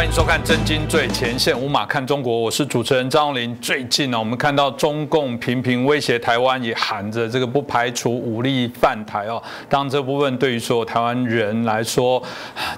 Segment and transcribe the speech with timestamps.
[0.00, 3.54] 欢迎收看《真金最前线》，无马看中国，我是主持人张荣林。
[3.56, 9.42] 最近呢，我们看到中共频频威胁台湾，也喊着这个不排除武力犯台哦。
[9.68, 12.22] 当，这部分对于所有台湾人来说，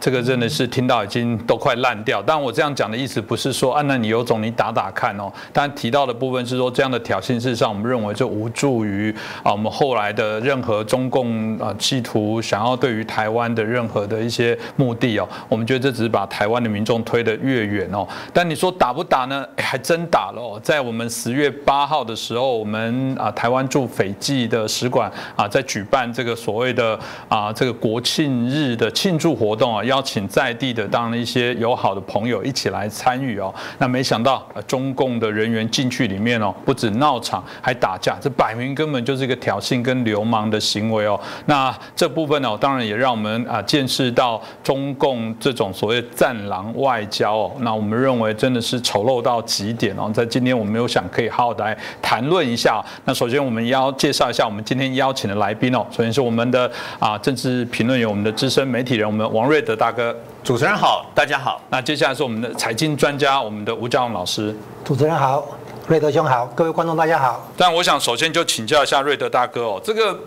[0.00, 2.20] 这个真的是听到已经都快烂掉。
[2.20, 5.32] 但我这样讲的意思不是说，啊，那你有种你打打看哦。
[5.52, 15.28] 但提到的部分是说，这样的挑衅，事实上我们认为就无助于啊我们后来的任何中共啊企图想要对于台湾的任何的一些目的哦。
[15.48, 19.46] 我们觉得这只是把台湾的民众推得越远哦，但你说打不打呢？
[19.58, 20.58] 还真打了哦。
[20.62, 26.98] 在我们十月八号的时候，我们啊台湾驻斐济的使馆啊在举办这个所谓的
[27.28, 33.54] 啊这个国庆日的庆祝活动啊，邀请在地的当然一些友好的朋友一起来参与哦。
[33.76, 41.20] 那没想到中共的人员进去里面哦，不止闹场，还打架，这摆明根本就是一个挑衅跟流氓的行为哦。
[41.44, 46.91] 那这部分呢，当然也让我们啊见识到中共这种所谓战狼外。
[46.92, 50.10] 外交哦，那我们认为真的是丑陋到极点哦。
[50.12, 52.84] 在今天我们有想可以好好的来谈论一下。
[53.06, 55.86] 那首先我们要介绍一下我们今天邀请的来宾哦。
[55.90, 60.14] 首先是我们的啊政治评论员，我们的资深媒体人，我们王瑞德大哥。
[60.44, 61.58] 主持人好，大家好。
[61.70, 64.54] 那接下来是我们的财经专家，我们的吴兆龙老师。
[64.84, 65.42] 主持人好，
[65.86, 67.48] 瑞德兄好，各位观众大家好。
[67.56, 70.18] 但我想首先就请教一下瑞德大哥哦，这个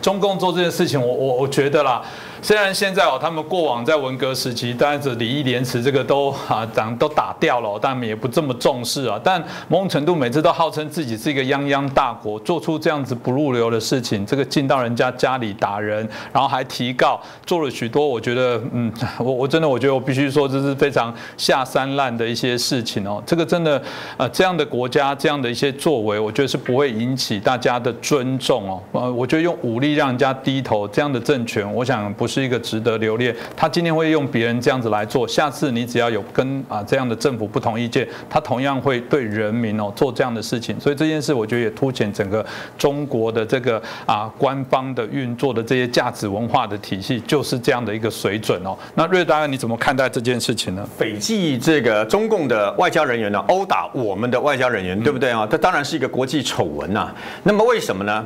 [0.00, 2.00] 中共做这件事情，我我我觉得啦。
[2.42, 9.18] 虽然现在哦，他们过往在文革时期，当然这礼义廉耻这个都啊，党都打掉了，但也不这么重视啊。
[9.22, 23.22] 但某种程度，每次都号称自己是一个泱泱大国，做出这样子不入流的事情，这个进到人家家里打人，然后还提告，做了许多，我觉得，嗯，我我真的我觉得我必须说，这是非常下三滥的一些事情哦。
[23.26, 23.82] 这个真的，
[24.16, 28.82] 呃，这样的国家这样的一些作为，我觉得是不会引起大家的尊重哦。
[28.92, 32.46] 呃，我觉得用武力让人家低头这样的政权，我想不是。
[32.46, 33.34] 一个值得留恋。
[33.56, 40.78] 他今天会用别人这样子来做，下次你只要有跟啊这样的政府不同意见，他同样会对人民哦做这样的事情。
[40.78, 42.46] 所以这件事我觉得也凸显整个
[42.78, 48.78] 中国的这个啊官方的运作的这些价值文化的体系就是这样的一个水准哦。
[48.94, 50.88] 那瑞达你怎么看待这件事情呢？
[50.96, 55.44] 斐济这个中共的外交人员呢殴打我们的外交人员，对不对啊？
[55.50, 57.12] 这当然是一个国际丑闻呐。
[57.42, 58.24] 那么为什么呢？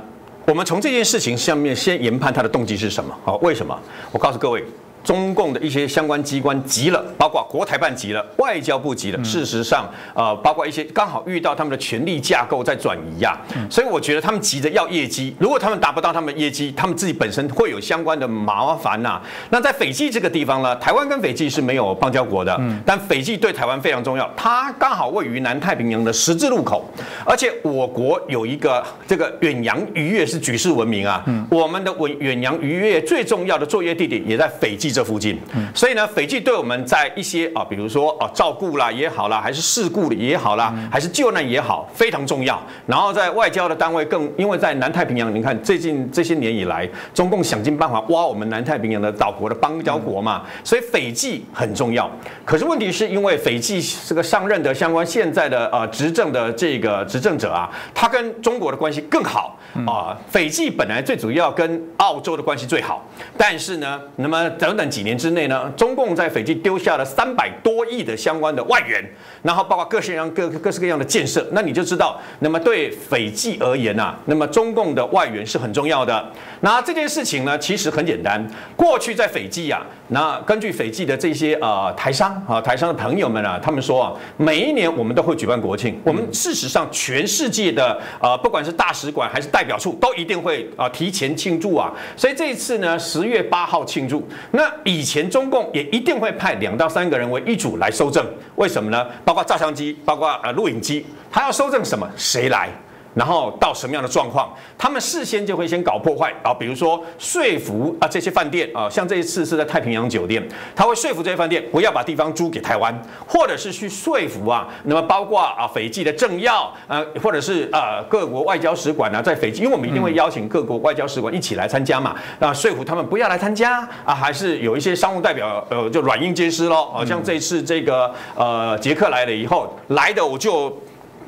[0.50, 3.16] 我们从这件事情上面先研判他的动机是什么？
[3.24, 3.78] 好，为什么？
[4.10, 4.64] 我告诉各位。
[5.02, 9.24] 中共的一些相关机关急了，包括国台办急了，外交部急了。
[9.24, 13.38] 事实上，呃，包括一些刚好遇到他们的权力架构在转移呀，
[13.70, 15.34] 所以我觉得他们急着要业绩。
[15.38, 19.20] 如果他们达不到他们业绩，他们自己本身会有相关的麻烦呐。
[19.48, 26.84] 那在斐济这个地方呢，台湾跟斐济是没有邦交国的，但斐济对台湾非常重要，它刚好位于南太平洋的十字路口，
[27.24, 31.24] 而且我国有一个这个远洋渔业是举世闻名啊。
[31.50, 34.89] 我们的远远洋渔业最重要的作业地点也在斐济。
[34.92, 35.38] 这附近，
[35.74, 42.60] 所以呢，斐济对我们在一些啊，比如说啊，照顾啦也好啦，还是事故也好啦，还是救难也好，非常重要。
[42.86, 52.10] 然后在外交的单位更，因为在南太平洋，你看最近这些年以来，中共想尽办法挖我们南太平洋的岛国的邦交国嘛，所以斐济很重要。
[52.44, 59.56] 可是问题是因为斐济这个上任的相关现在的呃执政的这个执政者啊，他跟中国的关系更好
[59.86, 60.16] 啊。
[60.28, 63.04] 斐济本来最主要跟澳洲的关系最好，
[63.36, 64.79] 但是呢，那么等。
[64.80, 69.04] 短几年之内呢，中共在斐济丢下了三百多亿的相关的外援，
[69.42, 76.30] 然后包括各式各样各各式各样的建设，那你就知道，那么对斐济而言呐，那么中共的外援是很重要的。
[76.60, 78.44] 那这件事情呢，其实很简单，
[78.76, 94.70] 过去在斐济啊，那根据斐济的这些呃台商啊台商的朋友们啊，他们说啊，每一年我们都会举办国庆，我们事实上全世界的呃不管是大使馆还是代表处都一定会啊提前庆祝啊，所以这一次呢，十月八号庆祝那。
[94.84, 98.26] 以前中共也一定会派两到三个人为一组来收证，
[98.56, 99.06] 为什么呢？
[99.30, 102.04] 包括照相机，包括呃录影机，他要收证什么？
[102.16, 102.68] 谁来？
[103.15, 110.42] 然后到什么样的状况，他们事先就会先搞破坏啊，比如说说服啊这些饭店啊，像这一次是在太平洋酒店，
[110.77, 112.97] 他会说服这些饭店不要把地方租给台湾，
[113.27, 130.72] 或者是去说服啊，那么包括啊斐济的政要啊，或者是呃各国外交使馆啊，在斐济，因为我们一定会邀请各国外交使馆一起来参加嘛，啊说服他们不要来参加啊，还是有一些商务代表呃就软硬皆施喽，啊像这一次这个呃捷克来了以后来的我就。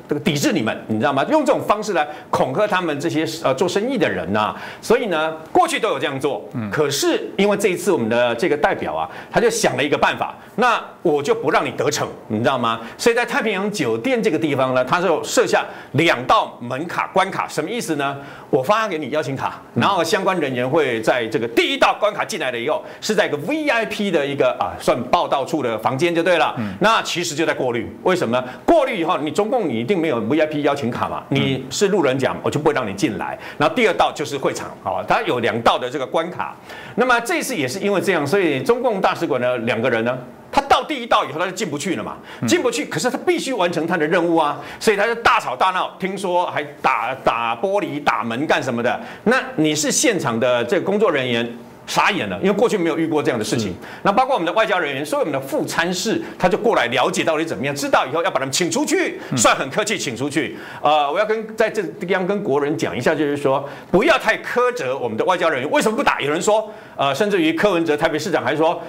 [0.07, 1.25] 这个抵制你们，你知道吗？
[1.29, 4.55] 用这种方式来恐吓他们这些呃做生意的人呐。
[4.81, 6.43] 所以呢，过去都有这样做。
[6.53, 6.69] 嗯。
[6.69, 10.35] 可是因为这一次我们的这个代表啊，他就想了一个办法。
[10.55, 12.79] 那我就不让你得逞，你知道吗？
[12.95, 18.15] 所以在太平洋酒店这个地方呢，他就设下两道门卡关卡，什么意思呢？
[18.51, 26.55] 我发给你邀请卡，然后相关人员会在这个第一道关卡进来了以后，是在一个 VIP 的一个啊算报道处的房间就对了。
[26.79, 28.47] 那其实就在过滤，为什么呢？
[28.63, 31.23] 过滤以后，你中共你一定没有 VIP 邀请卡嘛？
[31.29, 33.37] 你是路人甲，我就不会让你进来。
[33.57, 36.55] 然后第二道就是会场，啊，它有两道的这个关卡。
[36.95, 40.17] 那么这次也是因为这样，所以中共大使馆的两个人呢，
[40.51, 42.17] 他到第一道以后他就进不去了嘛，
[42.47, 48.99] 进不去，可是他必须完成他的任务啊，所以他就大吵大闹，听说还打打玻璃、打门干什么的。
[49.23, 51.57] 那你是现场的这个工作人员？
[51.85, 53.75] 傻眼了，因为过去没有遇过这样的事情。
[54.03, 60.57] 那包括我们的外交人员，所以我们的副参事他就过来了解到底怎么样，知道以后要把他们请出去，算很客气，请出去。
[60.81, 65.71] 呃，我要跟在这地方跟国人讲一下，就是说不要太苛责我们的外交人员。
[65.71, 66.19] 为什么不打？
[66.21, 68.81] 有人说，呃，甚至于柯文哲台北市长还说，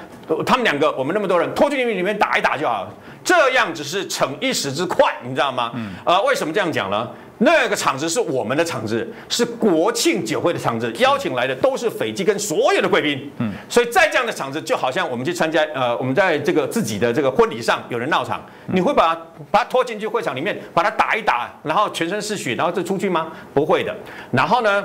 [0.46, 2.88] 他们两个我们那么多人拖进去里面打一打就好，
[3.24, 5.72] 这样只是逞一时之快，你知道吗？
[6.04, 7.08] 呃，为什么这样讲呢？
[7.38, 13.30] 那个场子是我们的场子，是国庆酒会的场子，邀请来的都是斐济跟所有的贵宾。
[13.38, 19.14] 嗯，所以在这样的场子，就好像我们去参加，呃，我们在这个自己的这个婚礼上有人闹场，你会把
[19.50, 23.32] 把他拖进去会场里面，把他打一打，然后全身是血，然后就出去吗？
[23.52, 23.94] 不会的。
[24.30, 24.84] 然后呢，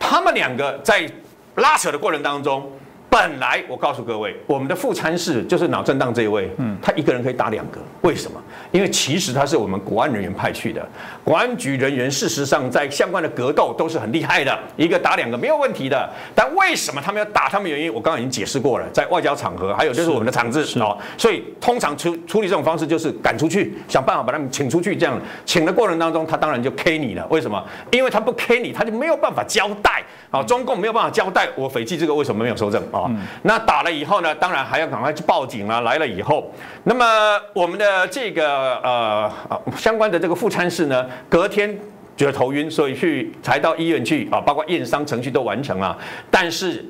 [0.00, 1.08] 他们两个在
[1.54, 2.70] 拉扯的过程当中。
[3.14, 8.42] 本来我告诉各位，我们的副参事就是脑震荡这一位，嗯，他一个人可以打两个，为什么？
[8.72, 10.84] 因为其实他是我们国安人员派去的，
[11.22, 16.10] 国安局人员事实上在相关的格斗都是很厉害的，一个打两个没有问题的。
[16.34, 17.70] 但为什么他们要打他们？
[17.70, 24.96] 原因我刚刚已经解释过了，在外交场合，还有就是我们的场子哦，所以通常处处理这种方式就是赶出去，想办法把他们请出去。
[24.96, 27.24] 这样请的过程当中，他当然就 K 你了。
[27.30, 27.62] 为什么？
[27.92, 30.02] 因为他不 K 你，他就没有办法交代。
[30.30, 33.03] 好，中共没有办法交代我斐济这个为什么没有收证啊？
[33.42, 34.34] 那打了以后呢？
[34.34, 35.80] 当然还要赶快去报警了。
[35.82, 36.50] 来了以后，
[36.84, 37.04] 那么
[37.52, 39.32] 我们的这个呃
[39.76, 41.78] 相关的这个副参事呢，隔天
[42.16, 45.96] 觉得头晕，所以去才到医院去啊，包括验伤程序都完成了。
[46.30, 46.84] 但是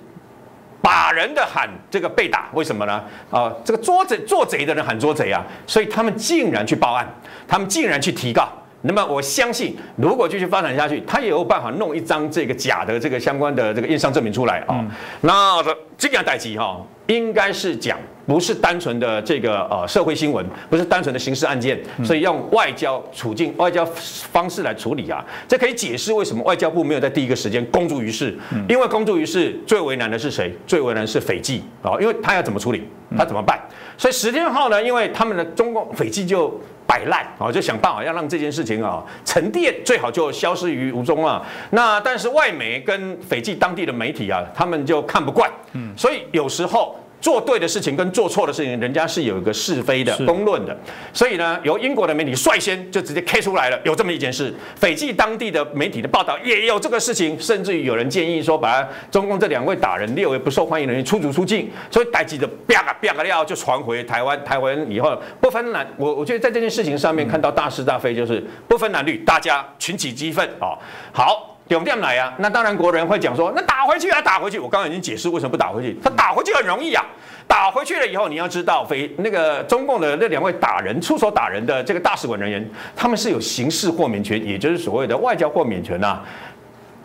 [0.81, 3.03] 把人的喊这个被打，为什么呢？
[3.31, 7.09] 啊，这个捉贼做贼的人喊捉贼啊，所以他们竟然去报案，
[7.49, 8.49] 他们竟然去提告。
[8.87, 14.85] 那么我相信，如果继续发展下去，他也有办法弄一张这个假的这个相关的这个验伤证明出来啊。
[15.23, 15.63] 那
[15.97, 25.25] 这样代际哈，应该是讲不是单纯的这个呃社会新闻，不是单纯的刑事案件，所以用外交处境、外交方式来处理啊。
[25.47, 28.37] 这可以解释为什么外交部没有在第一个时间公诸于世，
[28.69, 30.55] 因为公诸于世最为难的是谁？
[30.67, 32.83] 最为难是斐济啊，因为他要怎么处理，
[33.17, 33.61] 他怎么办？
[33.97, 36.61] 所以十天后呢，因为他们的中共斐济就。
[36.87, 41.43] 摆烂啊，就想办法要让这件事情啊沉淀，最好就消失于无踪啊。
[41.71, 46.95] 那但是外媒跟斐济当地的媒体啊，他们就看不惯，嗯，所以有时候。
[47.25, 50.77] 做对的事情跟做错的事情，人家是有一个是非的公论的，
[51.11, 54.55] 所以呢，由英国的媒体率先就直接 K 出来了，有这么一件事。
[54.77, 61.71] 斐济当地的媒体的报道也有这个事情，甚至于有人建议说，把中共这两位打人列为不受欢迎人员，出逐出境。
[61.91, 70.77] 所以，待记的啪啊啪啊料就传回台湾，台湾以后不分男，我我觉得在这件事情上面看到大是大非，就是不分男女，大家群起激愤啊。
[71.11, 71.54] 好。
[71.67, 72.35] 点不点来啊？
[72.39, 74.59] 那当然，国人会讲说，那打回去啊，打回去。
[74.59, 75.99] 我刚刚已经解释为什么不打回去。
[76.03, 77.03] 他打回去很容易啊，
[77.47, 86.21] 打回去了以后，你要知道，非那个中共的那两位打人、出手打人的这个大使馆人员，他们是有刑事豁免权，也就是所谓的外交豁免权呐。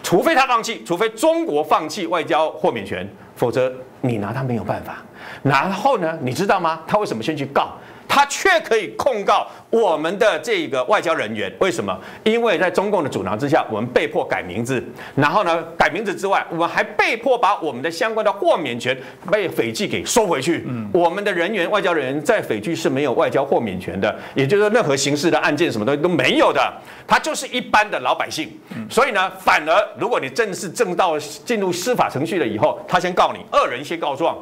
[0.03, 4.97] 除非他放弃，除非中国放弃外交豁免权，否则你拿他没有办法。
[5.41, 6.81] 然后呢，你知道吗？
[6.85, 7.69] 他为什么先去告？
[8.09, 11.95] 他却可以控告我们的这个外交人员，为什么？
[12.23, 14.83] 因为在中共的阻挠之下，我们被迫改名字，
[15.15, 18.97] 然后呢，改名字之外，我们还被迫把我们的相关的豁免权
[19.31, 20.65] 被斐济给收回去。
[20.91, 26.73] 我们的人员，外交人员在斐济是没有外交豁免权的，也就是，任何形式的案件，什么东西都没有的，
[27.07, 28.51] 他就是一般的老百姓。
[28.89, 34.35] 所以呢，反而如果你正式正到进入司法程序了以后，他先告你，二人先告状。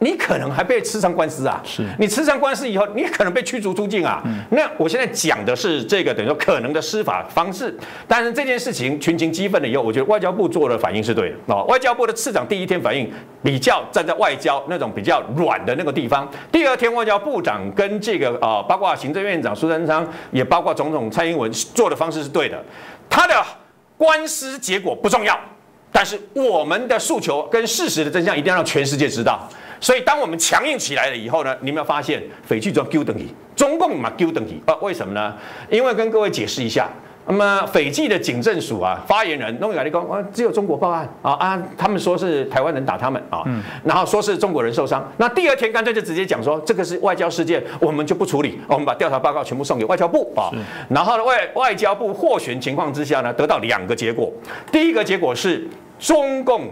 [0.00, 1.60] 你可能还被吃上官司啊！
[1.64, 4.22] 是你吃上官司以后，你可能被驱逐出境啊！
[4.50, 7.76] 那我现在讲的是这个等于说可能的司法方式，
[8.06, 11.62] 但是这件事情群情激愤了以后，我觉得外交部做的反应是对的啊！
[11.64, 13.10] 外交部的次长第一天反应
[13.42, 22.62] 比较站在外交那种比较软的那个地方，第二天外交部长跟这个啊，包括行政院长苏贞昌，也包括总统蔡英文做的方式是对的，
[23.10, 23.34] 他的
[23.96, 25.36] 官司结果不重要，
[25.90, 29.48] 但是我们的诉求跟事实的真相一定要让全世界知道。
[29.80, 34.74] 所以，当我们强硬起来了以后呢，你们要发现，斐济就丢等于中共嘛丢等于啊？
[34.80, 35.34] 为什么呢？
[35.70, 36.88] 因为跟各位解释一下，
[37.26, 43.44] 那么斐济的警政署啊，发言人弄个来讲，啊，只有中国报案啊啊，他们说是台湾人打他们啊，
[43.84, 45.06] 然后说是中国人受伤。
[45.16, 50.50] 那第二天干脆就直接讲说，这个是外交事件，我们就不处理，我们把调查报告全部送给外交部啊。
[50.88, 54.32] 然后呢，外外交部获选情况之下呢，得到两个结果。
[54.72, 55.66] 第一个结果是
[55.98, 56.68] 中共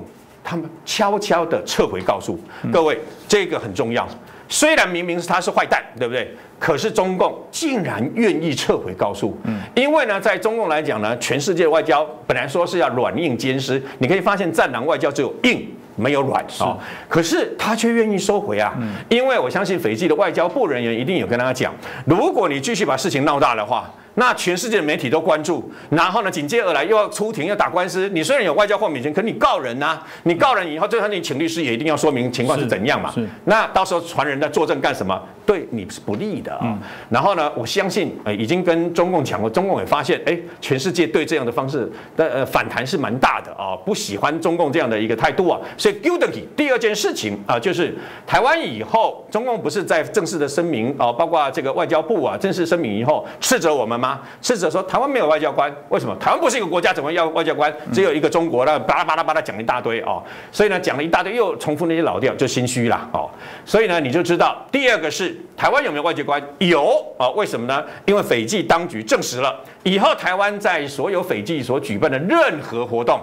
[0.47, 2.39] 他们悄悄的撤回告诉
[2.73, 4.07] 各位，这个很重要。
[4.49, 6.33] 虽然明明是他是坏蛋，对不对？
[6.57, 18.73] 可是中共竟然愿意撤回告诉，嗯，因为呢，在中共来讲呢，全世界外交本来说是要软硬兼施，你可以发现战狼外交只有硬没有软啊，可是他却愿意收回啊，
[19.09, 21.75] 因为我相信斐济的外交部人员一定有跟他讲，
[22.05, 23.93] 如果你继续把事情闹大的话。
[24.17, 28.09] 那全世界的媒体都关注，然后呢，紧接而来又要出庭，要打官司。
[28.09, 33.15] 你虽然有外交豁免权，可你告人呐，你告人以后，最后你请律师也一定要说明情况是怎样嘛。
[33.45, 35.23] 那到时候传人在作证干什么？
[35.45, 36.77] 对你是不利的啊。
[37.09, 45.61] 然后呢，我相信呃已经跟中共讲过，中共也发现，哎，全世界对这样的方式的呃反弹是蛮大的啊，不喜欢中共这样的一个态度啊。
[45.77, 47.95] 所以 g u d e n 第二件事情啊，就是
[48.27, 54.06] 台湾以后，中共不是在正式的声明啊，包括这个外交部啊，正式声明以后斥责我们吗？
[54.07, 56.15] 啊甚至说台湾没有外交官，为什么？
[56.21, 57.75] 台湾不是一个国家，怎么要外交官？
[57.93, 60.23] 只有一个中国的，巴拉巴拉巴拉讲一大堆哦。
[60.53, 63.29] 所以呢，讲了一大堆，又重复那些老调，就心虚了哦。
[63.65, 66.43] 所以呢，你就知道第二个是台湾有没有外交官？
[66.59, 67.29] 有啊。
[67.31, 67.85] 为什么呢？
[68.05, 73.21] 因为斐济当局证实了，以后台湾在所有斐济所举办的任何活动，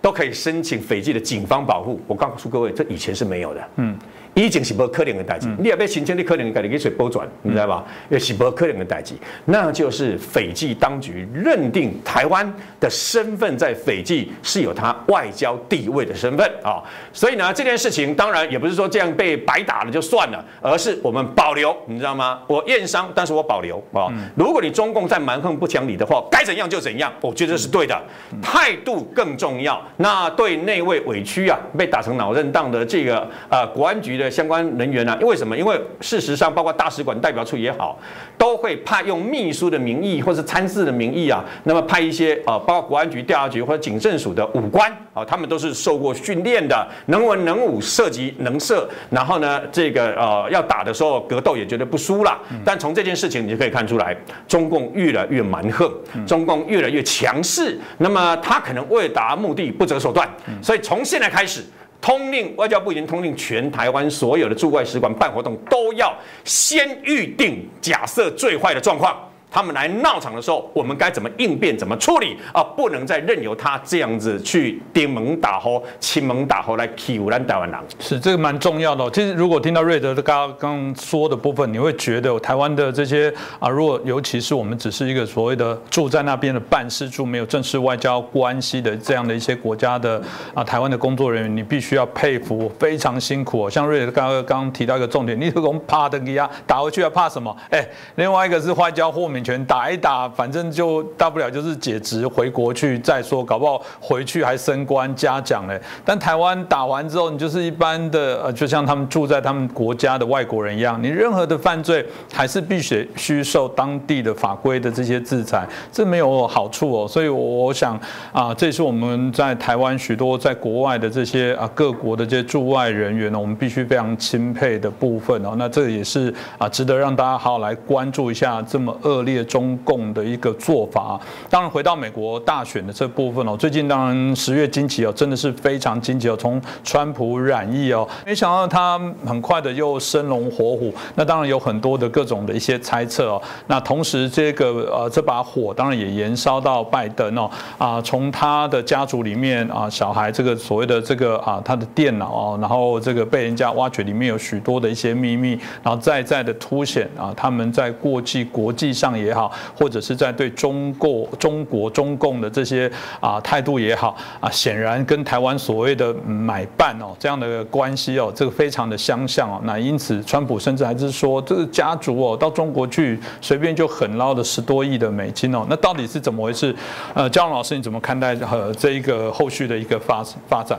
[0.00, 2.00] 都可以申请斐济的警方保护。
[2.06, 3.60] 我告诉各位，这以前是没有的。
[3.76, 3.96] 嗯。
[4.34, 7.84] 以前是无可能的代志，你也要申请，你可能家己去水波转，你知道吧？
[8.10, 9.14] 也是无可能的代志，
[9.44, 16.82] 那就是斐济当局认定台湾的身份在斐济是有它外交地位的身份啊。
[17.12, 22.40] 所以呢，这件事情当然也不是说这样被白打了就算了，而是我们保留，你知道吗？
[22.48, 24.12] 我验伤，但是我保留啊。
[24.34, 27.96] 如果你中共在蛮横不讲理的话，该怎样就怎样，我觉得是对的。
[28.42, 29.80] 态度更重要。
[29.98, 34.23] 那对那位委屈啊，被打成脑震荡的这个呃国安局的。
[34.30, 35.16] 相关人员呢？
[35.20, 35.56] 因为什么？
[35.56, 37.98] 因为事实上，包括大使馆代表处也好，
[38.36, 48.88] 都会派用秘书的名义或是参事的名义啊，那么派一些啊，包括国安局、调查局或者警政署的武官啊，他们都是受过训练的，能文能武，射击能射。
[49.10, 52.38] 然后呢，这个呃，要打的时候格斗也绝对不输了。
[52.64, 54.16] 但从这件事情你就可以看出来，
[54.48, 55.90] 中共越来越蛮横，
[56.26, 57.78] 中共越来越强势。
[57.98, 60.28] 那么他可能为达目的不择手段。
[60.62, 61.62] 所以从现在开始。
[62.04, 69.18] 通令外交部已经通令全台湾所有的驻外使馆办活动都要先预定假设最坏的状况。
[69.54, 72.60] 他们来闹场的时候，我们该怎么应变、怎么处理啊？
[72.76, 77.80] 不能再任由他这样子去顶门打吼、亲门打吼来欺负咱台湾人。
[78.00, 79.08] 是这个蛮重要的。
[79.12, 90.20] 其实如果听到瑞德刚刚说的部分，你会觉得台湾的这些啊，如果尤其是我们只是一个所谓的住在那边的办事处，没有正式外交关系的这样的一些国家的
[90.52, 93.70] 啊，台湾的工作人员，你必须要佩服，非常辛苦。
[93.70, 97.56] 像瑞德刚刚刚提到一个重点，你这种怕的呀，打回去要怕什么？
[97.70, 99.43] 哎，另外一个是外交豁免。
[99.44, 105.78] 全打一打，反正就大不了就是解职回国去再说，搞不好回去还升官嘉奖嘞。
[106.04, 117.06] 但台湾打完之后，你就是一般的呃，就像他们住在他们国家的外国人一样，你任何的犯罪还是必须需受当地的法规的这些制裁，这没有好处哦。
[117.06, 118.00] 所以我想
[118.32, 125.54] 啊，这是我们在台湾许多在国外的这些啊各国的这些驻外人员呢，我们必须非常钦佩的部分哦。
[125.58, 129.33] 那这也是啊值得让大家好好来关注一下这么恶劣。
[129.42, 159.23] 中共的一个做法，当然回到美国大选的这部分哦，最近当然十月惊奇哦，真的是非常惊奇哦，从川普染疫哦，没想到他很快的又生龙活虎，那当然有很多的各种的一些猜测哦，那同时这个呃这把火当然也延烧到拜登哦，啊从他的家族里面啊小孩这个所谓的这个啊他的电脑哦，然后这个被人家挖掘里面有许多的一些秘密，然后再再的凸显啊他们在过去国际上也。
[159.24, 162.90] 也好，或者是在对中国、中国、中共的这些
[163.20, 169.60] 啊态度也好啊，显然跟台湾所谓的买办哦这样的关系哦，这个非常的相像哦。
[169.64, 175.64] 那因此，川普甚至还是说，这个家族哦到中国去随便就狠捞了十多亿的美金哦。
[175.68, 176.74] 那到底是怎么回事？
[177.14, 180.78] 呃，焦老师你怎么看待和这一个后续的一个发发展？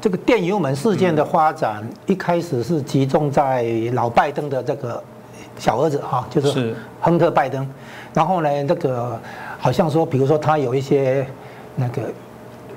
[0.00, 5.02] 这个电油门事件的发展一开始是集中在老拜登的这个。
[5.58, 7.66] 小儿子哈，就是亨特·拜登，
[8.12, 9.18] 然后呢，这个
[9.58, 11.26] 好像说，比如说他有一些
[11.74, 12.02] 那个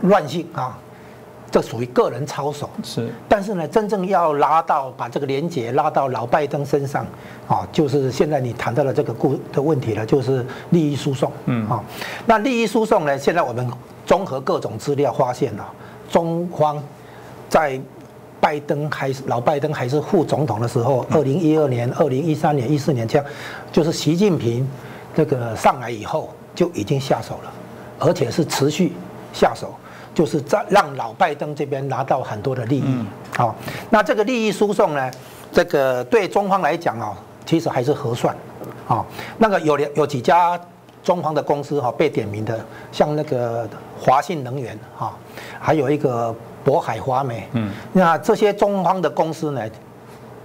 [0.01, 0.77] 乱性啊，
[1.51, 2.69] 这属于个人操守。
[2.83, 7.05] 是，但是呢，真正要拉到把这个连结拉到老拜登身上，
[7.47, 11.31] 啊，就是现在你谈到了这个故的问题了，就是利益输送。
[11.45, 11.83] 嗯，啊，
[12.25, 13.69] 那利益输送呢，现在我们
[14.05, 15.65] 综合各种资料发现了，
[16.09, 16.81] 中方
[17.49, 17.79] 在
[18.39, 23.25] 拜登还是老拜登还是副总统的时候，二零一二年、二零一三年、一四年这样，
[23.71, 24.67] 就是习近平
[25.15, 27.51] 这个上来以后就已经下手了，
[27.99, 28.93] 而且是持续
[29.33, 29.73] 下手。
[30.11, 33.05] 就是在让老拜登这边拿到很多的利益，
[33.37, 33.55] 好，
[33.89, 35.09] 那这个利益输送呢，
[35.49, 38.35] 这个对中方来讲啊，其实还是合算，
[38.87, 39.05] 啊，
[39.37, 40.59] 那个有有几家
[41.03, 42.59] 中方的公司哈被点名的，
[42.91, 43.67] 像那个
[43.99, 45.15] 华信能源哈，
[45.59, 49.61] 还有一个渤海华美，嗯，那这些中方的公司呢，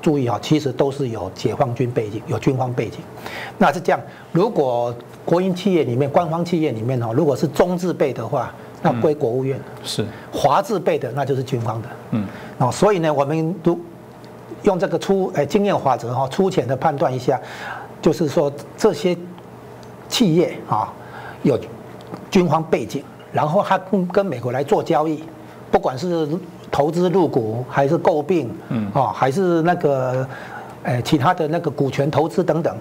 [0.00, 3.00] 注意啊，其实都是有解放军背景，有军方背景，
[3.58, 4.00] 那是这样，
[4.32, 4.94] 如果
[5.24, 8.52] 国营企业里面、官方企业里面哈，如果是中字辈的话。
[8.86, 9.58] 那归国务院。
[9.82, 10.04] 是。
[10.30, 11.88] 华字辈的，那就是军方的。
[12.10, 12.26] 嗯，
[12.58, 13.78] 哦，所以呢，我们都
[14.64, 17.40] 用这个粗诶经验法则哈，粗浅的判断一下，
[18.02, 19.16] 就是说这些
[20.08, 20.92] 企业啊
[21.42, 21.58] 有
[22.30, 25.22] 军方背景，然后他跟跟美国来做交易，
[25.70, 26.28] 不管是
[26.70, 30.26] 投资入股还是购并，嗯，啊，还是那个
[30.82, 32.76] 呃其他的那个股权投资等等。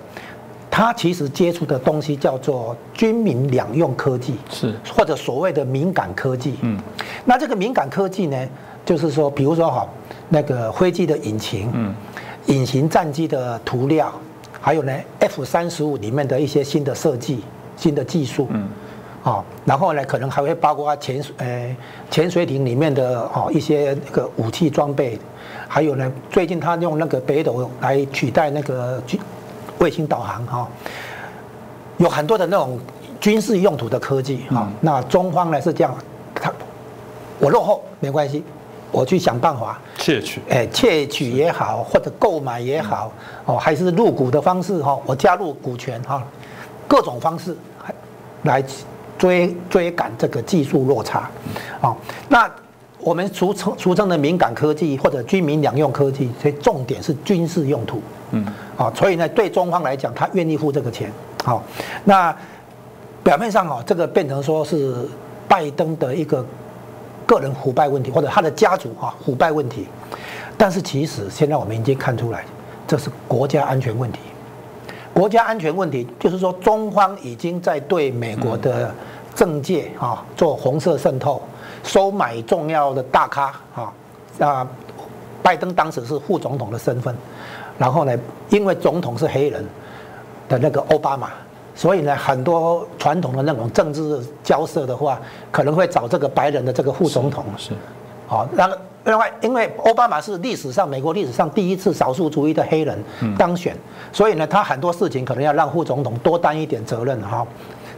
[0.76, 6.56] 他其实接触的东西叫做军民两用科技，是或者所谓的敏感科技。
[6.62, 6.80] 嗯，
[7.26, 8.48] 那这个敏感科技呢，
[8.84, 9.88] 就是说，比如说哈，
[10.30, 11.94] 那个飞机的引擎，嗯，
[12.48, 14.12] 隐形战机的涂料，
[14.64, 17.44] 还有呢，F 三十五里面的一些新的设计、
[17.76, 18.70] 新的技术，嗯，
[19.22, 21.76] 啊，然后呢，可能还会包括潜水，呃，
[22.10, 25.20] 潜水艇里面的哦一些那个武器装备，
[25.68, 29.20] 还有呢，最近他用那个北斗来取代那个军。
[29.80, 30.66] 卫星导航哈，
[31.98, 32.80] 有很多的那种
[33.20, 34.70] 军事用途的科技哈。
[34.80, 35.94] 那中方呢是这样，
[36.34, 36.50] 他
[37.38, 38.46] 我落后没关系，
[38.94, 43.12] 我去想办法窃取，哎，窃取也好，或者购买也好，
[43.44, 46.24] 哦，还是入股的方式哈，我加入股权哈，
[46.88, 47.58] 各种方式
[48.44, 48.64] 来
[49.18, 51.30] 追追赶这个技术落差，
[51.82, 51.94] 啊，
[52.30, 52.50] 那
[53.00, 58.02] 我们俗称俗称的敏感科技或者军民两用科技，所以重点是军事用途。
[58.32, 58.46] 嗯，
[58.78, 61.12] 啊，所以呢，对中方来讲，他愿意付这个钱。
[61.44, 61.62] 好，
[62.06, 62.34] 那
[63.24, 65.08] 表面上哦，这个变成说是
[65.48, 66.46] 拜登的一个
[67.26, 69.88] 个人腐败问题，或者他的家族啊腐败问题。
[70.58, 72.46] 但是其实现在我们已经看出来，
[72.88, 74.20] 这是国家安全问题。
[75.14, 78.94] 国家安全问题就是说，中方已经在对美国的
[79.36, 81.42] 政界啊做红色渗透，
[81.84, 83.94] 收买重要的大咖啊。
[84.40, 84.68] 啊，
[85.44, 87.16] 拜登当时是副总统的身份。
[87.78, 88.18] 然后呢，
[88.50, 89.64] 因为总统是黑人
[90.48, 91.30] 的那个奥巴马，
[91.76, 95.20] 所以呢，很多传统的那种政治交涉的话，
[95.52, 97.44] 可能会找这个白人的这个副总统。
[97.58, 97.72] 是，
[98.28, 102.98] 好，然后另外，因为奥巴马是历史上美国历史上第一次少数族裔的黑人
[103.38, 103.76] 当选，
[104.12, 107.46] 所以呢，他很多事情可能要让副总统多担一点责任哈。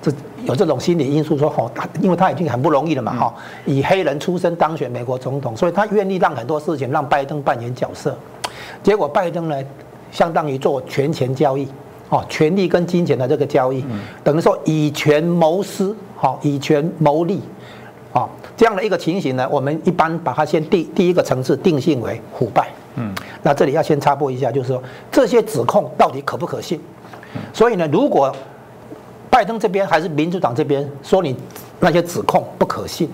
[0.02, 0.12] 这
[0.46, 3.34] 有这种心理因素说，哦，他因为他已经很不容易了嘛，哈，
[3.66, 8.16] 以黑人出身当选美国总统，所以他愿意让很多事情让拜登扮演角色。
[8.84, 9.60] 结果拜登呢，
[10.12, 11.68] 相当于做权钱交易，
[12.10, 13.84] 哦，权力跟金钱的这个交易，
[14.24, 17.42] 等于说以权谋私，好，以权谋利，
[18.14, 22.70] 啊，这样的一个情形呢，我们一般把它先第第一个层次定性为腐败。
[22.96, 26.80] 嗯，那这里要先插播一下，就是说这些指控到底可不可信？
[27.52, 28.34] 所以呢，如果
[29.32, 31.36] 拜登这边还是民主党这边说你
[31.80, 33.10] 那些指控不可信，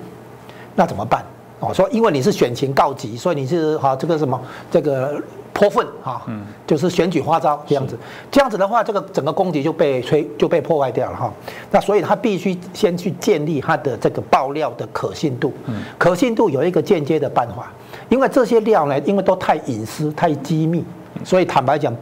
[0.75, 1.23] 那怎么办？
[1.62, 5.19] 哦，说因为你是选情告急，所以你是哈这个什么这个。
[5.62, 7.95] 泼粪哈，嗯，就是选举花招这样子，
[8.32, 11.32] 这样子的话，这个整个攻击就被吹就被破坏掉了哈。
[11.69, 17.71] 那所以他必须先去建立他的这个爆料的可信度，嗯，可信度有一个间接的办法，
[18.10, 20.84] 因为这些料呢，因为都太隐私、太机密，
[21.24, 21.95] 所以坦白讲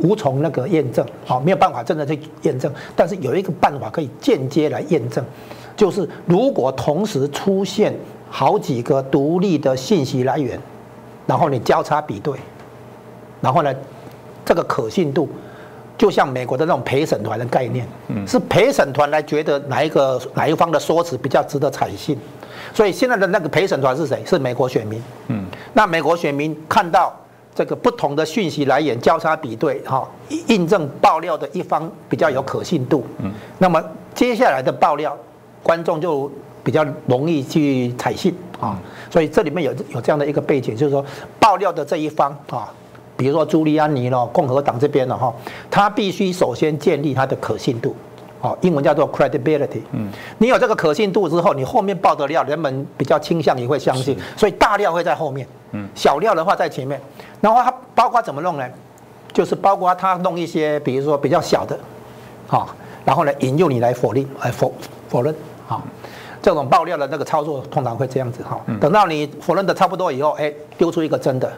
[0.00, 2.68] 无从那个验证，好，没有办法真的去验证。
[2.96, 5.24] 但是有一个办法可以间接来验证，
[5.76, 7.96] 就是如果同时出现
[8.28, 10.58] 好几个独立的信息来源，
[11.24, 12.34] 然后你交叉比对。
[13.40, 13.74] 然后呢，
[14.44, 15.28] 这个可信度
[15.98, 17.86] 就像美国的那种陪审团的概念，
[18.26, 22.18] 是陪审团来觉得哪一个哪一方的说辞比较值得采信。
[22.74, 24.22] 所以现在的那个陪审团是谁？
[24.26, 25.02] 是美国选民。
[25.28, 27.14] 嗯，那美国选民看到
[27.54, 30.06] 这个不同的讯息来源交叉比对，哈，
[30.48, 33.06] 印证爆料的一方比较有可信度。
[33.18, 33.82] 嗯，那么
[34.14, 35.16] 接下来的爆料，
[35.62, 36.30] 观众就
[36.62, 38.78] 比较容易去采信啊。
[39.10, 41.02] 所以这里面有有这样的一个背景，就是说
[41.40, 42.68] 爆料的这一方啊。
[43.16, 45.32] 比如说朱利安尼咯，共和党这边的哈，
[45.70, 47.94] 他必须首先建立他的可信度，
[48.40, 49.80] 哦，英文叫做 credibility。
[49.92, 57.00] 嗯，你有这个可信度之后，你后面爆的料，人们比较倾向于会相信，所以大料会在后面，嗯，小料的话在前面。
[57.40, 58.68] 然后他包括怎么弄呢？
[59.32, 61.78] 就是包括他弄一些，比如说比较小的，
[62.46, 62.68] 好，
[63.04, 64.72] 然后呢引诱你来否定，哎否
[65.08, 65.34] 否认，
[65.66, 65.82] 好，
[66.40, 71.52] 这种爆料的那个操作通常会这样子，哈，等到你否认的差不多以后，哎，丢出一个真的，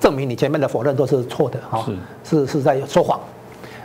[0.00, 1.84] 证明你前面的否认都是错的，哈，
[2.24, 3.20] 是是是在说谎，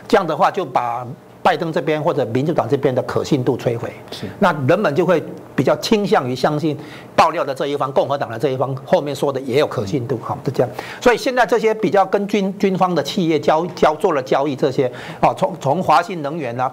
[0.06, 1.06] 这样的话就把。
[1.44, 5.20] 拜登这边或者民主党这边的可信度摧毁，是那人们就会
[5.56, 6.78] 比较倾向于相信
[7.16, 10.70] 爆料的这一方，共和党的这一方后面说的也有可信度，好，是这样。
[11.00, 14.86] 所以现在这些比较跟军军方的企业交交做了交易，这些
[15.20, 16.72] 啊，从从华信能源啊、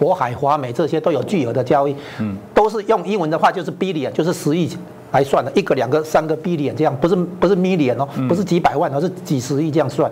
[0.00, 4.68] 渤海、华美这些都有巨额的交易，嗯，都是用英文的话就是 billion，就是十亿。
[5.12, 10.08] 来算的，一个、两个、三个 billion 这样，不是不是 million 哦，不是几百万，而是几十亿这样算，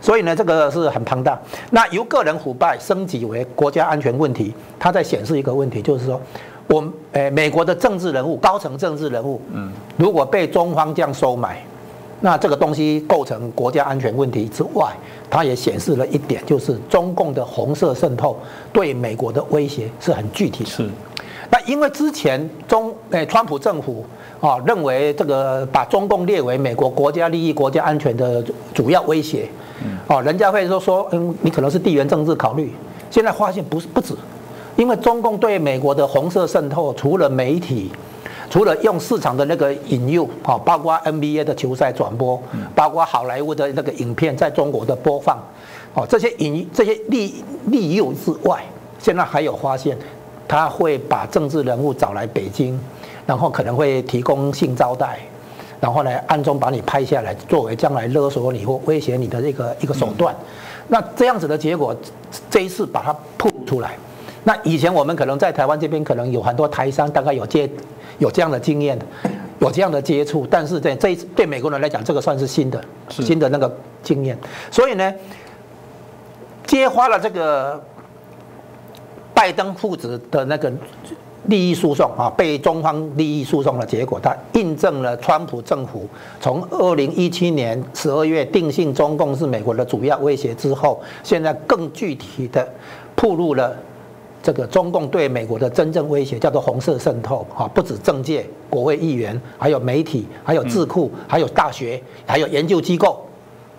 [0.00, 1.40] 所以呢，这个是很庞大。
[1.70, 6.20] 那由个人腐败升级为国家安全问题，它在显示一个问题，就是说，
[6.66, 11.64] 我诶美国的政治人物、高层政治人物，嗯，如果被中方这样收买，
[12.20, 14.92] 那这个东西构成国家安全问题之外，
[15.30, 18.36] 它也显示了一点，就是中共的红色渗透
[18.72, 20.70] 对美国的威胁是很具体的。
[20.70, 20.90] 是，
[21.50, 24.04] 那因为之前中诶川普政府。
[24.40, 29.46] 啊，认为这个把中共列为美国国家利益、国家安全的主要威胁，
[30.06, 32.72] 哦，人家会说说，嗯，你可能是地缘政治考虑。
[33.10, 34.14] 现在发现不是不止，
[34.76, 37.92] 因为中共对美国的红色渗透，除了媒体，
[38.50, 42.38] 除了用市场的那个引诱，啊，包括 NBA 的球赛转播，
[42.74, 45.38] 包括好莱坞的那个影片在中国的播放，
[45.94, 48.62] 哦，这些引这些利利诱之外，
[48.98, 49.96] 现在还有发现，
[50.46, 52.78] 他会把政治人物找来北京。
[53.26, 55.20] 然后可能会提供性招待，
[55.78, 60.34] 然后呢暗中把你拍下来，作为将来勒索你或威胁你的一个一个手段。
[60.88, 61.94] 那这样子的结果，
[62.50, 63.92] 这一次把它曝出来。
[64.42, 67.70] 那以前我们可能在台湾这边可能有很多台商，大概有接
[68.20, 68.96] 有这样的经验，
[69.58, 74.38] 有这样的接触，但是在这一次对美国人来讲，这个算是新的新的那个经验。
[74.70, 75.12] 所以呢，
[76.64, 77.82] 揭发了这个
[79.34, 80.72] 拜登父子的那个。
[81.46, 86.06] 利益诉讼啊，被中方利益诉讼的结果，它印证了川普政府
[86.38, 92.68] 从二零一七年十二月定性中共是美国的主要威胁之后，现在更具体的
[93.16, 93.74] 铺露了
[94.42, 103.24] 这个中共对美国的真正威胁，叫做红色渗透啊，不止政界、国会议员，还有媒体，还有智库，还有大学，还有研究机构，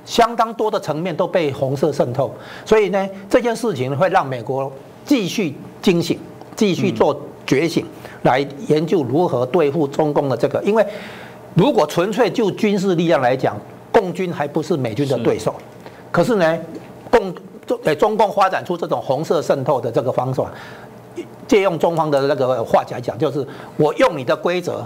[0.05, 2.33] 相当多的层面都被红色渗透。
[2.65, 4.71] 所以呢，这件事情会让美国
[5.03, 6.17] 继续惊醒，
[6.55, 7.19] 继续做。
[7.43, 7.85] 觉醒
[8.21, 10.85] 来研究如何对付中共的这个，因为
[11.53, 13.59] 如果纯粹就军事力量来讲，
[13.91, 15.53] 共军还不是美军的对手。
[16.11, 16.57] 可是呢，
[17.09, 17.33] 共
[17.65, 20.51] 中诶中共发展出这种红色渗透的这个方法，
[21.47, 23.45] 借用中方的那个话来讲，就是
[23.77, 24.85] 我用你的规则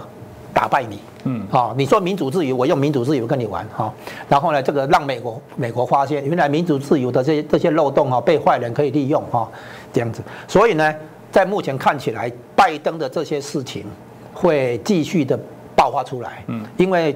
[0.52, 0.98] 打败你。
[1.24, 3.92] 嗯，好，你说民主自由，我用民主自由跟你玩哈。
[4.28, 9.48] 然后呢，这个让美国美国发现原来民主自由的这些这些漏洞哈，被坏人可以利用哈，
[9.92, 10.22] 这样子。
[10.46, 10.94] 所以呢。
[11.28, 13.84] 在目前看起来，拜登的这些事情
[14.32, 15.38] 会继续的
[15.74, 16.42] 爆发出来。
[16.46, 17.14] 嗯，因为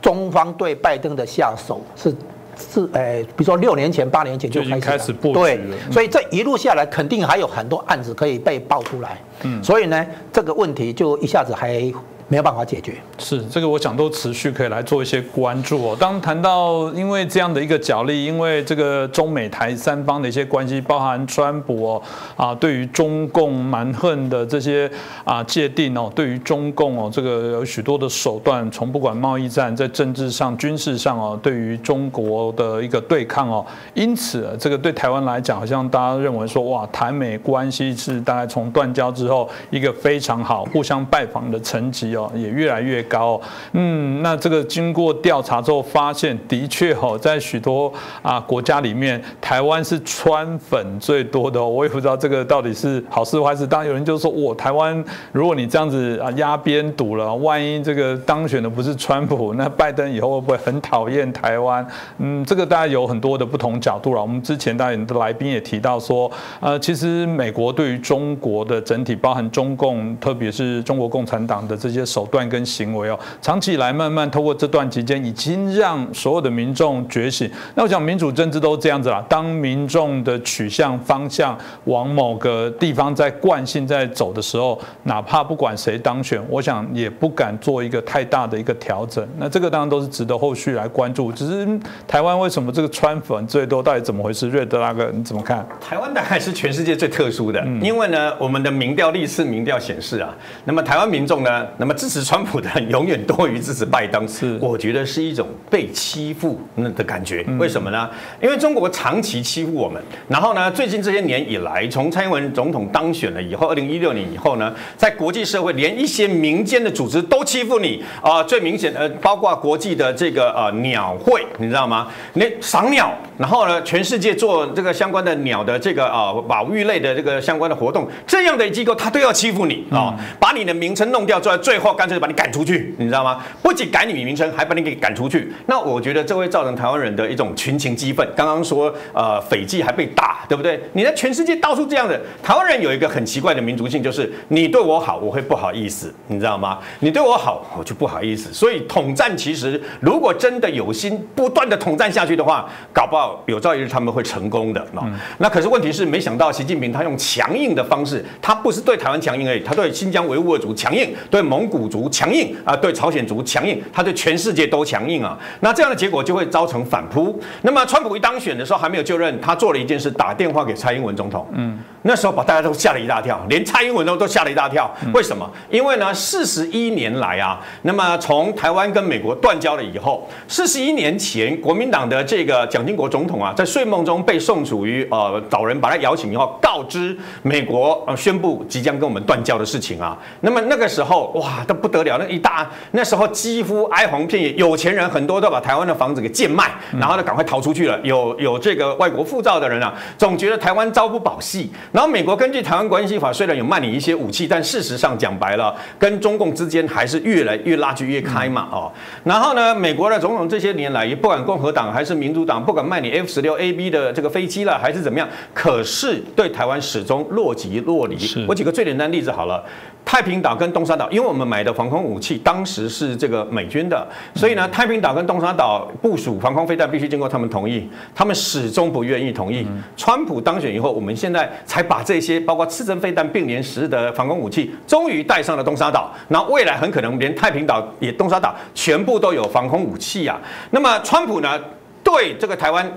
[0.00, 2.14] 中方对拜登的下手是
[2.56, 5.60] 是诶，比如说六年前、八年前就开始布对，
[5.90, 9.20] 所以这一路下来，肯定还有很多案子可以被爆出来。
[9.42, 11.92] 嗯，所以呢，这个问题就一下子还。
[12.32, 15.94] 没有办法解决，是这个，我想都持续可以来做一些关注哦。
[16.00, 22.02] 当谈到因为这样的一个角力，因为这个中美台三方的一些关系，包含川普哦
[22.34, 24.90] 啊，对于中共蛮横的这些
[25.24, 42.21] 啊界定哦，对于中共哦，这个有许多的手段，从不管贸易战，在政治上、军事上哦，对于中国的一个对抗哦，因此这个对台湾来讲，好像大家认为说哇，台美关系是大概从断交之后一个非常好互相拜访的层级哦。
[42.34, 43.40] 也越来越高，
[43.72, 51.64] 嗯，那这个经过调查之后发现，的确哈，在许多啊国家里面，台湾是川粉最多的。
[51.64, 53.66] 我也不知道这个到底是好事坏事。
[53.66, 61.86] 当然有人就说，我台湾，如果你这样子啊压边堵了，万一这个当选的不是川普，那拜登以后会不会很讨厌台湾？
[62.18, 64.20] 嗯，这个大家有很多的不同角度了。
[64.20, 66.30] 我们之前大家的来宾也提到说，
[66.60, 72.01] 呃，其实美国对于中国的整体，包含中共，特别是中国共产党的这些。
[72.04, 77.50] 些手段跟行为哦，长期以来慢慢透过这段期间，已经让所有的民众觉醒。
[77.74, 89.26] 那我想民主政治都这样子啦，当民众的取向方向往某个地方在惯性在走的时候，哪怕不管谁当选，我想也不敢做一个太大的一个调整。
[89.38, 91.30] 那这个当然都是值得后续来关注。
[91.32, 91.66] 只是
[92.06, 94.48] 台湾为什么这个川粉最多，到底怎么回事？
[94.48, 95.66] 瑞德拉哥你怎么看？
[95.80, 100.34] 台湾大概是全世界最特殊的，因为呢，我们的民调历次民调显示啊，
[100.64, 107.44] 那么台湾民众呢，那么支持川普的永远多于支持拜登，是我觉得是一种被欺负那的感觉。
[107.58, 108.08] 为什么呢？
[108.42, 122.08] 因为中国长期欺负我们，然后呢，最近这些年以来，从蔡英文总统当选了以后，二零一六年以后呢，在国际社会连一些民间的组织都欺负你啊，最明显呃，包括国际的这个呃鸟会，你知道吗？
[122.34, 133.42] 你赏鸟，然后呢，全世界做这个相关的鸟的这个啊保育类的这个相关的活动，这样的机构他都要欺负你啊，把你的名称弄掉之后，最后干脆把你赶出去，你知道吗？
[133.62, 135.52] 不仅改你名称，还把你给赶出去。
[135.66, 138.26] 那我觉得这会造成台湾人的一种群情激愤。
[138.36, 140.80] 刚刚说呃斐济还被打，对不对？
[140.92, 146.78] 你在全世界到处这样的，台湾人有一个很奇怪的民族性，就是你对我好，我会不好意思，你知道吗？
[147.00, 148.52] 你对我好，我就不好意思。
[148.52, 155.08] 所以统战其实如果真的有心不断的统战下去的话，搞不好有朝一日他们会成功的啊。
[155.38, 165.38] 那可是问题是，没想到习近平他用强硬的方式，他不是对台湾强硬而已，他对新疆维吾尔族强硬，对蒙古族强硬啊，对朝鲜族强硬，他对全世界都强硬啊。
[165.60, 167.40] 那这样的结果就会造成反扑。
[167.62, 171.46] 那么川普一当选的时候还没有就任，他做了一件事，打电话给蔡英文总统。
[171.52, 174.90] 嗯，那时候把大家都吓了一大跳，连蔡英文都都吓了一大跳。
[175.14, 175.50] 为什么？
[175.70, 190.18] 因为呢，四十一年来啊，那么从台湾跟美国断交了以后，四十一年前国民党的这个蒋经国总统啊，在睡梦中被送属于呃找人把他摇醒以后，告知美国呃宣布即将跟我们断交的事情啊。
[190.40, 197.98] 那么那个时候哇，都不得了，那一大那时候几乎哀鸿遍野，有钱人很多都把台湾的房子给贱卖，然后呢赶快逃出去了。
[198.02, 201.70] 有有这个外国护照的人啊，总觉得台湾朝不保夕。
[201.92, 208.90] 然后美国根据台湾关系法，虽然有卖你一些武器，但事实上讲白了，跟中共之间还是越来越拉锯越开嘛哦。
[209.24, 218.16] 然后呢，美国的总统这些年来，也不管共和党还是民主党，不管卖你 F 十六 A B 的这个飞机了，还是怎么样，可是对台湾始终若即若离。
[218.48, 219.62] 我举个最简单例子好了。
[220.04, 229.66] 太平岛跟东沙岛，因为我们买的防空武器当时是这个美军的，所以呢，太平岛跟东沙岛部署防空飞弹必须经过他们同意，他们始终不愿意同意。
[229.94, 236.10] 川普当选以后，我们现在才把这些包括刺针飞弹并联时的防空武器，终于带上了东沙岛。
[236.28, 240.40] 那未来很可能连太平岛也东沙岛全部都有防空武器啊。
[240.70, 241.60] 那么川普呢，
[242.02, 242.90] 对这个台湾。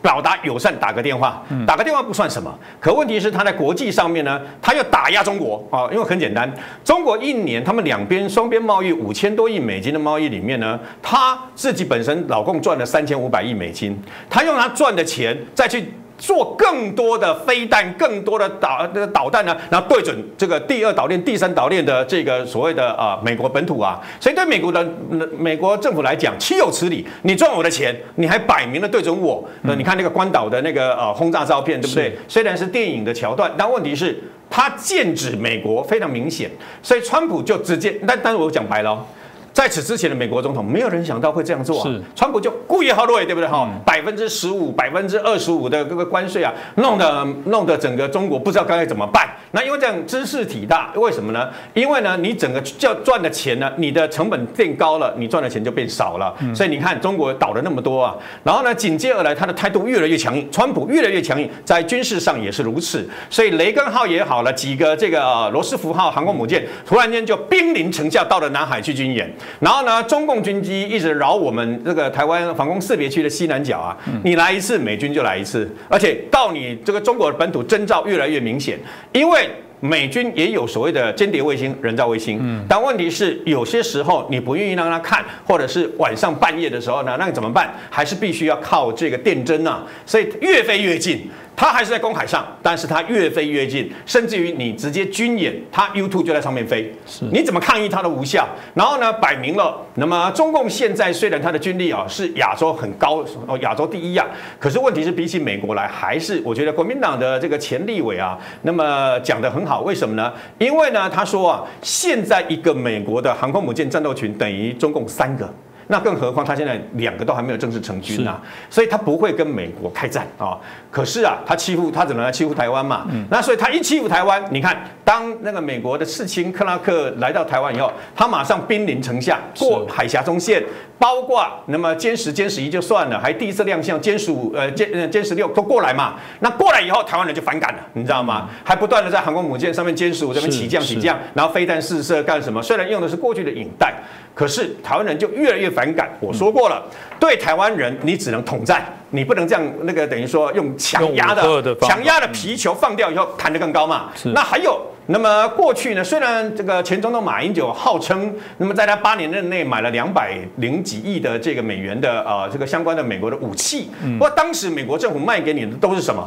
[0.00, 2.52] 表达友善，打个电话，打个电话不算什么。
[2.80, 6.52] 可问题是，他在国际上面呢，他要打压中国啊，因为很简单，
[6.84, 15.92] 中国一年他们两边双边贸易五千多亿美金的贸易里面呢，他自己本身老共赚了三千五百亿美金，他用他赚的钱再去。
[16.22, 24.88] 做更多的飞弹，更多的导那个导弹呢，然后对准这个第二岛链、第三岛链的这个所谓的啊美国本土啊，所以对美国的
[25.36, 27.04] 美国政府来讲，岂有此理？
[27.22, 29.42] 你赚我的钱，你还摆明了对准我？
[29.62, 32.16] 那你看那个关岛的那个呃轰炸照片，对不对？
[32.28, 36.48] 虽然是电影的桥段，但问题是它剑指美国非常明显，
[36.84, 39.04] 所以川普就直接，但但是我讲白了。
[39.52, 41.90] 在此之前的美国总统，没有人想到会这样做啊！
[42.16, 43.68] 川普就故意好对，对不对哈？
[43.84, 49.28] 百分之十五、百分之二十五的这个关税啊，弄得弄得整个中国不知道该怎么办。
[49.50, 51.50] 那因为这样知识体大，为什么呢？
[51.74, 56.34] 因为呢，你整个叫赚的钱呢，你的成本变高了，你赚的钱就变少了。
[56.54, 63.06] 所以你看中国倒了那么多啊，然后呢，紧接而来他的态度越来越强硬，川普越来越强硬，在军事上也是如此。
[63.28, 69.30] 所以雷根号也好了，几个这个罗斯福号航空母舰突然间就兵临城下，到了南海去军演。
[69.60, 78.78] 然后呢，中共军机一直绕我们这个台湾防空识别区的西南角啊，你来一次，美军就来一次，而且到你这个中国本土征兆越来越明显，
[79.12, 79.48] 因为
[79.80, 87.74] 美军也有所谓的间谍卫星、人造卫星，但问题是有些时候你不愿意让他看，或者是晚上半夜的时候呢，那你怎么办？
[87.90, 91.28] 还是必须要靠这个电侦啊，所以越飞越近。
[91.54, 96.92] 它还是在公海上，但是它越飞越近，甚至于你直接军演，它 U2 就在上面飞，
[97.30, 98.48] 你怎么抗议它都无效。
[98.74, 104.26] 然后呢，摆明了，那么中共现在虽然它的军力啊是亚洲很高哦，亚洲第一啊，
[104.58, 110.32] 可是问题是比起美国来，还是我觉得国民党的这个前立委啊，那么讲的很好，为什么呢？
[110.58, 115.48] 因为呢，他说啊，现在一个美国的航空母舰战斗群等于中共三个。
[115.92, 120.56] 那更何况他现在两个都还没有正式成军呐，所以他不会跟美国开战啊。
[120.90, 123.06] 可是啊，他欺负他只能来欺负台湾嘛。
[123.30, 130.62] 那所以他一欺负台湾，你看，当那个美国的刺青克拉克来到台湾以后，他马上兵临城下，过海峡中线，
[130.98, 136.14] 包括那么歼十、歼十一就算了，还第一次亮相歼十五、呃歼呃歼十六都过来嘛。
[136.40, 138.48] 那过来以后，台湾人就反感了，你知道吗？
[138.64, 142.62] 还不断的在航空母舰上面歼十五这边起降起降，然后飞弹试射干什么？
[142.62, 143.92] 虽然用的是过去的引弹，
[144.34, 146.10] 可是台湾人就越来越反感。
[146.20, 146.82] 我说过了，
[147.18, 148.84] 对台湾人你只能统战。
[149.14, 154.10] 你不能这样，那个等于说用强压的强压的皮球放掉以后弹得更高嘛？
[154.34, 156.02] 那还有，那么过去呢？
[156.02, 166.26] 虽然这个前总统马英九号称，那么在他八年任内买了两百零几亿的这个美元的呃这个相关的美国的武器，不过当时美国政府卖给你的都是什么？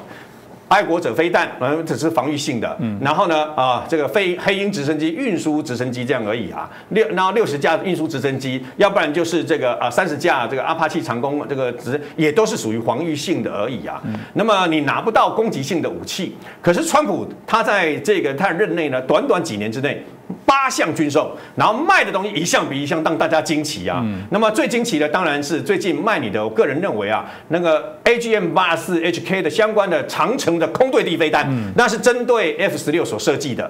[0.67, 2.75] 爱国者飞弹，嗯，只是防御性的。
[2.79, 6.69] 嗯，然后呢，啊，这个飞黑鹰直升机、运输直升机这样而已啊。
[6.89, 14.01] 六，然后六十架运输直升机，要不然就是这个啊三十架这个阿帕奇长弓，这个只也都是属于防御性的而已啊。
[14.33, 20.03] 那么你拿不到攻击性的武器，可是川普他在这个他任内呢，短短几年之内。
[20.45, 24.03] 八项军售，然后卖的东西一项比一项让大家惊奇啊。
[24.31, 33.69] 那么最惊奇的当然是最近卖你的，我个人认为啊，那个 AGM 八四 HK 的相关的长城的空对地飞弹，那是针对 F 十六所设计的。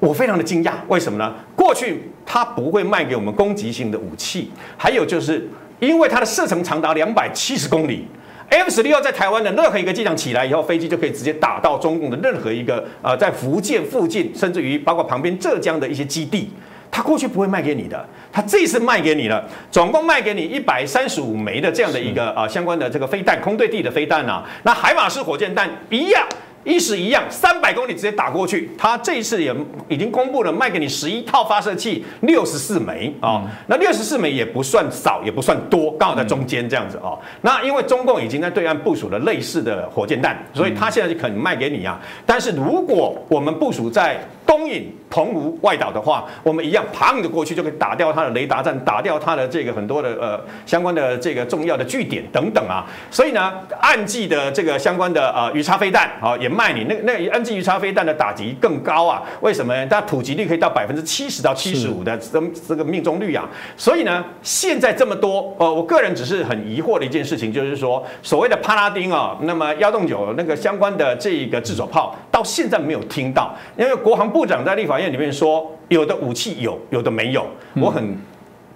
[0.00, 1.34] 我非常的惊讶，为什么呢？
[1.56, 5.48] 过去它不会卖给我们攻击性的武器，还有就是
[5.80, 8.06] 因为它的射程长达两百七十公里。
[8.50, 16.50] F 十六在台湾的任何一个机场起来以后，飞机就可以直接打到中共的任何一个呃，在福建附近，甚至于包括旁边浙江的一些基地，
[16.90, 26.26] 他过去不会卖给你的，他这次卖给你了，总共卖给你一百三十五枚的这样的一个啊相关的这个飞弹，空对地的飞弹啊，那海马式火箭弹一样。
[26.64, 28.70] 意思一样，三百公里直接打过去。
[28.76, 29.54] 他这一次也
[29.88, 33.42] 已经公布了，卖给你十一套发射器，六十四枚啊。
[33.68, 37.18] 那六十四枚也不算少，也不算多，刚好在中间这样子哦。
[37.40, 41.98] 那因为中共已经在对岸部署了类似的火箭弹，所以他现在就可能卖给你啊。
[42.26, 52.84] 但是如果我们部署在东引、澎湖、外岛的话，我们一样砰的过去就可以打掉它的雷达站，打掉它的这个很多的呃相关的这个重要的据点等等啊。
[53.10, 56.57] 所以呢，暗记的这个相关的呃鱼叉飞弹啊也。
[56.58, 59.22] 卖你那那 N G 鱼叉飞弹的打击更高啊？
[59.42, 59.86] 为什么？
[59.86, 63.48] 它普及率可以到百分之七十到七十五的这这个命中率啊！
[63.76, 78.18] 所以呢，现在这么多，呃，我个人只是很疑惑的一件事情，就是说所谓的帕拉丁啊，那么幺洞九那个相关的这个自走炮，到现在没有听到，因为国防部长在立法院里面说，有的武器有，有的没有，我很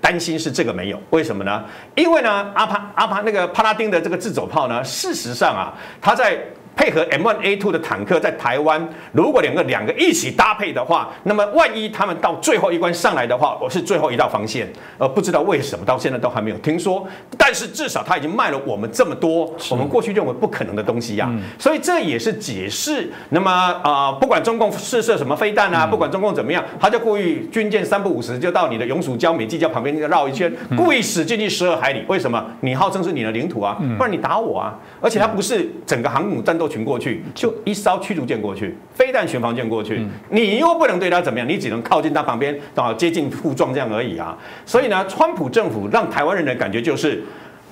[0.00, 1.64] 担心是这个没有，为什么呢？
[1.96, 6.38] 因为呢，阿帕阿帕那个帕拉丁的这个自走炮呢，事实上啊，它在
[6.74, 17.06] 配合 M1A2 的坦克在台湾，如果两个两个一起搭配的话，那么万一他们到最后一关上来的话，我是最后一道防线，呃，不知道为什么到现在都还没有听说。
[17.36, 23.10] 但是至少他已经卖了我们这么多，我们过去认为不可能的东西呀，所以这也是解释。
[23.28, 23.50] 那么
[23.82, 32.02] 啊，不管中共试射什么飞弹啊，不管中共怎么样，他就故意军舰三不五十就到你的永暑礁、美济礁旁边绕一圈，故意驶进去十二海里。
[32.08, 32.42] 为什么？
[32.60, 34.78] 你号称是你的领土啊，不然你打我啊！
[35.00, 36.61] 而且它不是整个航母战斗。
[36.68, 44.36] 群过去就一艘驱逐舰过去，飞弹巡防舰过去，你又不能对他怎么样，你只能靠近他旁边啊，接近互撞这样而已啊。
[44.64, 47.22] 所以呢，川普政府让台湾人的感觉就是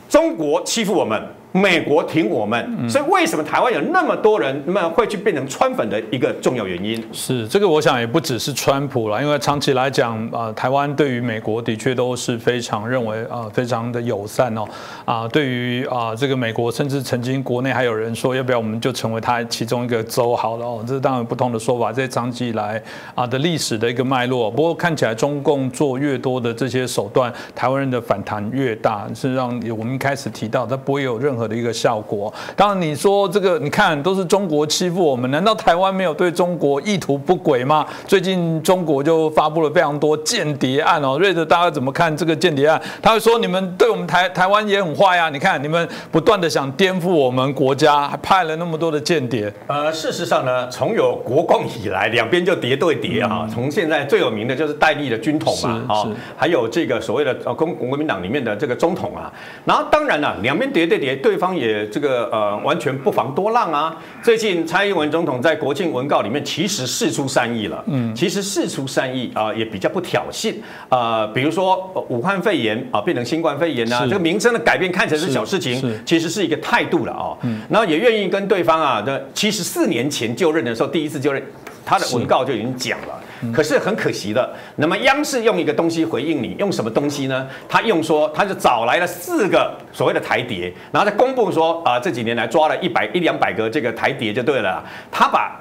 [0.08, 1.22] 中国欺负我们。
[1.52, 7.02] 美国挺我们，所以为什么台湾有那么多人那么会去变成川粉的一个重要原因？
[7.12, 14.64] 是这个，我想也不只是川普了，因为长期来讲，啊，台湾对于美国的确都是非常认为啊，非常的友善哦，
[15.04, 22.80] 啊，对于啊这个美国，甚至曾经国内还有人说，要不要我们就成为他其中一个州好了哦，这是当然不同的说法，这长期以来
[23.16, 24.48] 啊的历史的一个脉络。
[24.48, 31.39] 不过看起来中共做越多的这些手段，台湾人的反弹越大，是让我们一开始提到，它不会有任何。
[31.46, 32.32] 的一个效果。
[32.56, 37.86] 当然，你说这个，你看都是中国欺负我们，难道台湾没有对中国意图不轨吗？
[38.06, 41.18] 最近中国就发布了非常多间谍案哦。
[41.18, 42.80] 瑞德，大家怎么看这个间谍案？
[43.02, 45.28] 他会说你们对我们台台湾也很坏呀。
[45.30, 49.52] 你看你们不断的想颠覆我们国家，还派了那么多的间谍。
[49.66, 53.48] 呃，事实上呢，从有国共以来，两边就叠对叠啊。
[53.52, 59.32] 从现在最有名的就是戴笠的军统嘛，啊，还有这个所谓的呃公国民党里面的这个中统啊。
[59.64, 61.29] 然后当然了，两边叠对叠，对。
[61.36, 63.96] 方也这个呃完全不妨多浪啊！
[64.22, 70.54] 最近蔡英文总统在国庆文告里面其实事出善意了，嗯，其实事出善意啊，也比较不挑衅
[70.88, 71.26] 啊。
[71.28, 77.36] 比如说武汉肺炎啊变成新冠肺炎啊，这个名称的改变看起来是小事情，其实是一个态度了啊。
[77.68, 81.42] 然后也愿意跟对方啊的，其实四年前就任的时候第一次就任，
[81.84, 83.20] 他的文告就已经讲了。
[83.54, 87.48] 可是很可惜的，那么央视用一个东西回应你，用什么东西呢？
[87.66, 94.84] 他用说，他就找来了四个所谓的台谍，然后再公布说啊，这几年来抓了一百一两百个这个台谍就对了。
[95.10, 95.58] 他把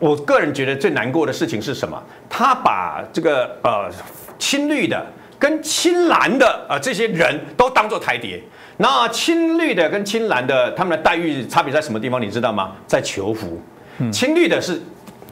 [0.00, 2.02] 我个人觉得最难过的事情是什么？
[2.28, 3.88] 他把这个呃
[4.38, 5.02] 青绿的
[5.38, 8.38] 跟青蓝的啊这些人都当做台谍。
[8.76, 12.20] 那青绿的跟青蓝的他们的待遇差别在什么地方？
[12.20, 12.72] 你知道吗？
[12.86, 13.62] 在囚服，
[14.12, 14.78] 青绿的是。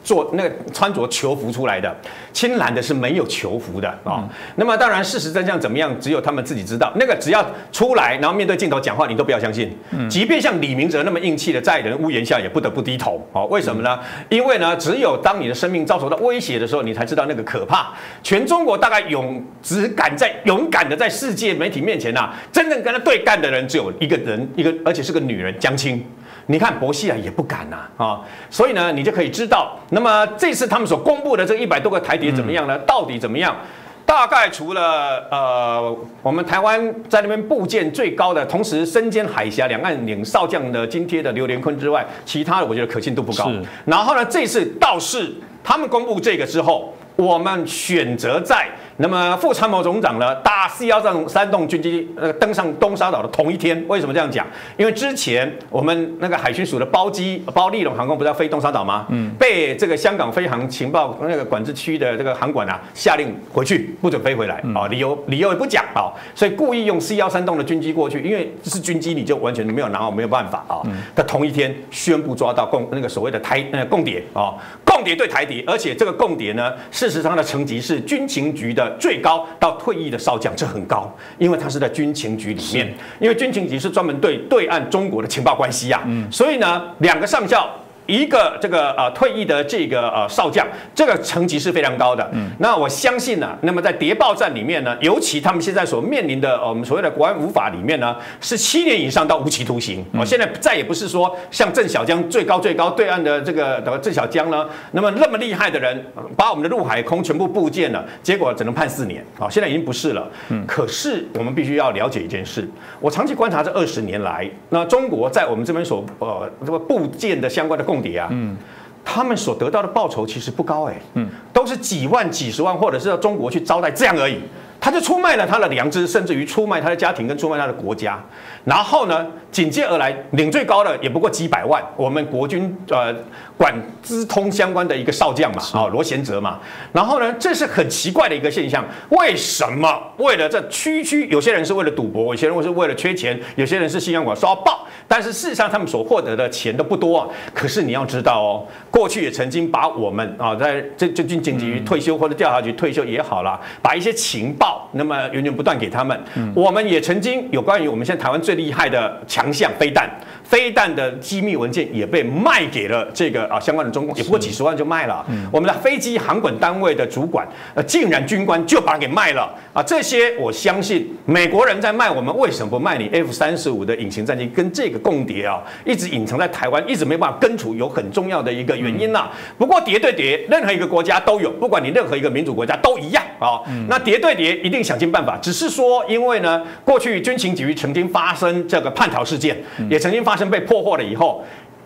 [0.02, 1.94] 做那个穿着囚服出来的，
[2.32, 4.28] 青蓝的是没有囚服的啊。
[4.56, 6.92] 那么当然事实真相怎么样，只有他们自己知道。
[6.96, 9.76] 那个只要出来，然后面对镜头讲话，你都不要相信。
[10.08, 13.26] 即便像李明哲那么硬气的，在人屋檐下也不得不低头。
[13.32, 13.98] 哦，为什么呢？
[14.28, 17.92] 因为呢，只有当你的生命遭受到威胁的时候，你才知道那个可怕。
[18.22, 26.04] 全中国大概勇只敢在勇敢的在世界媒体面前呐，真正跟他对干的人只有一个人，一个而且是个女人，江青。
[26.46, 28.20] 你看博西啊也不敢呐啊，
[28.50, 32.76] 所以呢，你就可以知道，那么这次他们所公布的这一百多个台谍怎么样呢？
[32.80, 33.56] 到底怎么样？
[34.04, 43.50] 大概除了呃，我们台湾在那边部件最高的，同时身兼海峡两岸领少将的津贴的刘连坤之外，其他的我觉得可信度不高。
[43.84, 45.32] 然后呢，这次倒是
[45.62, 48.68] 他们公布这个之后，我们选择在。
[48.98, 54.46] 那么副参谋总长呢，大 C 幺三三栋军机呃登上东沙岛的同一天，为什么这样讲？
[54.76, 59.06] 因为之前我们那个海巡署的包机包利龙航空不是要飞东沙岛吗？
[59.08, 70.82] 嗯，被这个香港飞航情报那个管制区的这个航管啊下令回去，不准飞回来啊，理由理由也不讲啊，所以故意用 C 幺三栋的军机过去，因为是军机，你就完全没有拿好，没有办法啊。
[71.16, 78.81] 他同一天宣布抓到共那个所谓的台呃共谍啊，共谍对台谍，而且这个共谍呢，事实上的层级是军情局的。
[78.98, 87.68] 最高到退役的少将，这很高，因为他是在军情局里面，因为军情局是专门对对岸中国的情报关系呀，所以呢，两个上校。
[88.06, 92.28] 一个这个呃退役的这个呃少将，这个层级是非常高的。
[92.32, 100.04] 嗯，那我相信呢，那么在谍报战里面呢，尤其他们现在所面临的我们所谓的国安无法里面呢，是七年以上到无期徒刑。
[100.12, 106.04] 我现在再也不是说像郑小江最高最高对岸的这个的郑小江呢，那么那么厉害的人，
[106.36, 109.24] 把我们的陆海空全部部件了，结果只能判四年。
[109.38, 110.28] 啊，现在已经不是了。
[110.48, 117.91] 嗯，可是我们必须要了解一件事，我长期观察这二十年来，那中国在我们这边所呃这个部件的相关的。
[117.92, 118.56] 共谍啊，嗯，
[119.04, 124.40] 他们所得到的报酬其实不高哎，嗯，都是几万、几十万，或者是到中国去招待这样而已。
[124.80, 128.18] 他就出卖了他的良知，甚至于出卖他的家庭跟出卖他的国家。
[128.64, 133.14] 然后呢，紧接而来领最高的也不过几百万，我们国军呃
[133.56, 136.60] 管资通相关的一个少将嘛，啊罗贤哲嘛。
[136.92, 147.32] 然后呢，这是很奇怪的一个现象，为什么为了这区区有些人是为了赌博，有些人是为了缺钱，有些人是信用卡刷爆，但是事实上他们所获得的钱都不多。
[147.52, 154.88] 可是你要知道哦，过去也曾经把我们啊在这这军警局退休或者调查局退休也好了，把一些情报。
[154.92, 156.18] 那么源源不断给他们，
[156.54, 160.08] 我们也曾经有关于我们现在台湾最厉害的强项飞弹。
[160.44, 165.24] 飞弹的机密文件也被卖给了这个啊相关的中共，也不过几十万就卖了。
[165.50, 169.82] 我们的飞机航管单位的主管，呃，竟然军官就把它给卖了啊！
[169.82, 174.46] 这些我相信美国人在卖我们，为什么不卖你 F 三十五的隐形战机？
[174.48, 179.30] 跟这个共谍啊，一直隐藏在台湾，一直没办法根除，有很重要的一个原因呐。
[179.56, 183.62] 不过谍对谍，任何一个国家都有，不管你任何一个民主国家都一样啊。
[183.88, 189.56] 那谍对谍一定想尽办法，只是说因为呢，过去军情局曾经发生这个叛逃事件，
[189.88, 190.42] 也曾经发生。
[190.50, 191.42] 被破获了以后。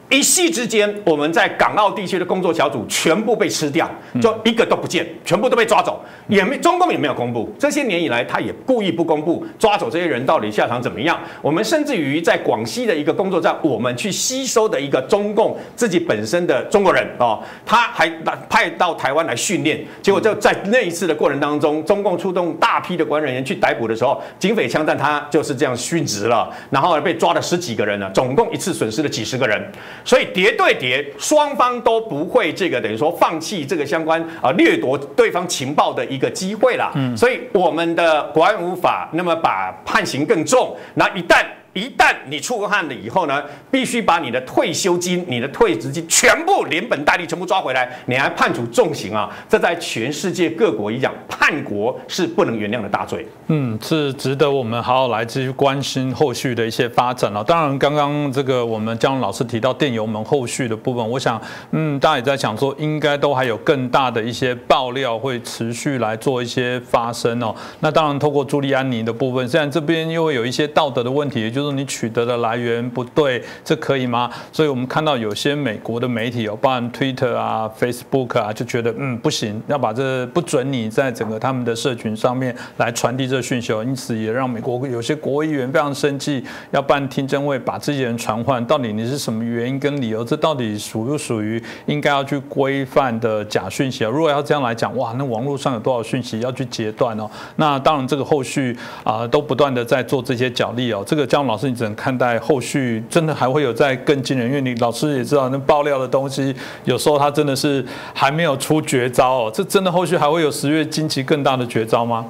[0.08, 3.90] 一夕之间，我们在港澳地区的工作小组全部被吃掉，
[4.22, 7.52] 就一个都不见，全部都被抓走，也没中共也没有公布。
[7.58, 11.18] 这些年以来，他也故意不公布抓走这些人到底下场怎么样。
[11.42, 18.08] 我们甚至于在广西的一个工作站，我们去吸收的一个中共自己本身的中国人哦，他还
[18.48, 29.60] 派到台湾来训练，结果就在那一次的过程当中，中共出动大批的国安人员去逮捕的时候，警匪枪战他就是这样殉职了，然后被抓了十几个人了，总共一次损失了几十个人。
[30.04, 36.92] 所以叠对叠，双方都不会这个等于说放弃这个相关啊掠夺对方情报的一个机会啦。
[36.94, 41.44] 嗯，所以我们的国安无法那么把判刑更重，那一旦。
[41.76, 49.30] 一旦你出过汗了以后呢，必须把你的退休金、你的退职金全部连本带利全部抓回来，你还判处重刑啊！
[49.46, 53.28] 这在全世界各国一样，叛国是不能原谅的大罪。
[53.48, 57.44] 嗯，是值得我们好好来继续关心后续的一些发展了。
[57.44, 61.38] 当然，刚刚这个我们江老师提到电油门后续的部分，我想，
[61.72, 67.54] 嗯，大家也在想说，应该都还有更大的一些爆料会持续来做一些发生哦。
[67.80, 71.65] 那当然，透过朱利安尼的部分，现在这边又会有一些道德的问题，也就是。
[71.72, 74.30] 你取得的来源不对，这可以吗？
[74.52, 88.64] 所以我们看到有些美国的媒体有，包含 Twitter 啊、Facebook 啊，就觉得嗯不行，要把这不准你在整个他们的社群上面来传递这讯息，因此也让美国有些国会议员非常生气，要办听证会把这些人传唤。
[88.66, 90.24] 到底你是什么原因跟理由？
[90.24, 94.10] 这到底属不属于应该要去规范的假讯息啊？
[94.10, 97.30] 如果要这样来讲，哇，那网络上有多少讯息要去截断哦？
[97.56, 101.02] 那当然，这个后续啊都不断的在做这些角力哦。
[101.06, 103.02] 这个姜老师，你只能看待后续？
[103.08, 104.46] 真的还会有在更惊人？
[104.48, 106.54] 因为你老师也知道，那爆料的东西
[106.84, 109.50] 有时候他真的是还没有出绝招哦。
[109.52, 112.26] 这真的后续还会有十月惊奇更大的绝招吗？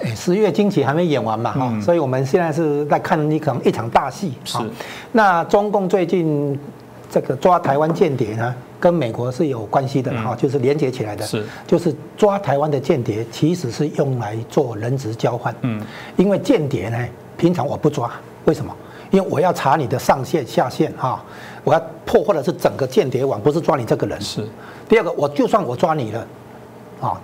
[0.00, 4.34] 哎，十月惊奇还没演完嘛哈，所以我们现在是在看你可能一场大戏。
[4.44, 4.58] 是。
[5.12, 6.58] 那中共最近
[7.10, 8.54] 这个抓台湾间谍呢？
[8.78, 15.52] 跟美国是有关系的哈，就是连接起来的，是就是抓台湾的间谍，其实是用来做人质交换。
[15.62, 15.80] 嗯，
[16.16, 16.98] 因为间谍呢，
[17.38, 18.12] 平常我不抓，
[18.46, 18.74] 为什么？
[19.12, 21.22] 因为我要查你的上线下线哈，
[21.62, 24.20] 我要破获的是整个间谍网，不是抓你这个人。
[24.20, 24.44] 是。
[24.88, 26.26] 第二个，我就算我抓你了，
[27.00, 27.20] 啊，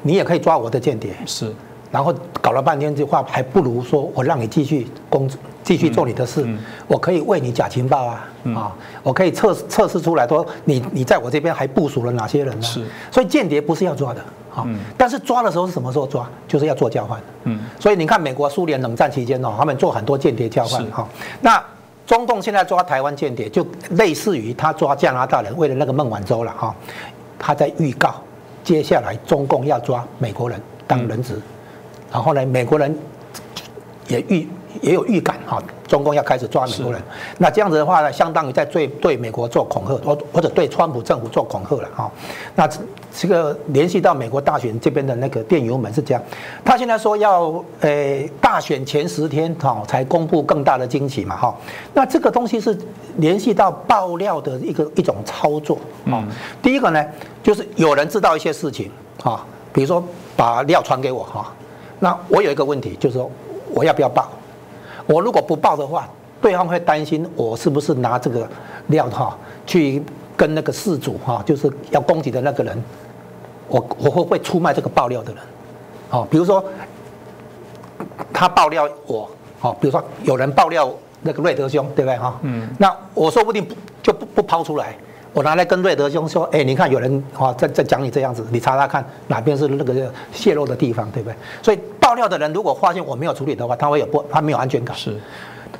[0.00, 1.14] 你也可以抓我的间谍。
[1.26, 1.52] 是。
[1.92, 5.38] 然后搞了半天这话，还不如说我让你继续工作。
[5.64, 6.44] 继续做你的事，
[6.88, 8.74] 我可以为你假情报啊啊！
[9.00, 12.62] 我可以测测试出来，说你你在我这边还部署了哪些人呢？
[12.62, 14.20] 是，所以间谍不是要抓的
[14.52, 14.66] 啊，
[14.98, 16.28] 但是抓的时候是什么时候抓？
[16.48, 17.20] 就是要做交换。
[17.44, 21.06] 嗯，所以你看美国、苏联冷战期间哦，他们做很多间谍交换哈。
[21.40, 21.64] 那
[22.04, 26.74] 中共现在抓台湾间谍，就类似于他抓加拿大人为了那个孟晚舟了哈。
[27.38, 28.16] 他在预告
[28.64, 31.40] 接下来中共要抓美国人当人质，
[32.12, 32.96] 然后呢，美国人
[34.08, 34.46] 也预。
[34.80, 37.00] 也有预感哈，中共要开始抓美国人，
[37.38, 42.10] 那这样子的话呢，相当于在对对美国做恐吓，或或者对川普政府做恐吓了哈。
[42.56, 42.68] 那
[43.14, 46.22] 这个联系到美国大选这边的那个电邮门是这样，
[46.64, 51.54] 他现在说要呃大选前十天哈才公布更大的惊喜嘛哈。
[51.92, 52.76] 那这个东西是
[53.18, 56.26] 联系到爆料的一个一种操作啊。
[56.62, 57.06] 第一个呢，
[57.42, 58.90] 就是有人知道一些事情
[59.22, 60.02] 啊，比如说
[60.34, 61.52] 把料传给我哈，
[62.02, 63.30] 那我有一个问题就是说
[63.72, 64.28] 我要不要报？
[65.06, 66.08] 我如果不报的话，
[66.40, 68.48] 对方会担心我是不是拿这个
[68.88, 70.02] 料哈去
[70.36, 72.84] 跟那个事主哈，就是要攻击的那个人，
[73.68, 75.42] 我我会会出卖这个爆料的人，
[76.10, 76.64] 哦，比如说
[78.32, 79.30] 他爆料我，
[79.60, 82.36] 哦，比如说有人爆料那个瑞德兄，对不对哈？
[82.42, 82.68] 嗯。
[82.78, 83.64] 那我说不定
[84.02, 84.96] 就不不抛出来，
[85.32, 91.36] 我拿来跟瑞德兄说，哎，你看有人啊在在讲你这样子，你查查看哪边是那个泄露的地方，对不对？
[91.62, 91.78] 所以。
[92.12, 94.94] 爆料的人如果发现我没有处理的话，他会有不，他没有安全感。
[94.94, 95.18] 是，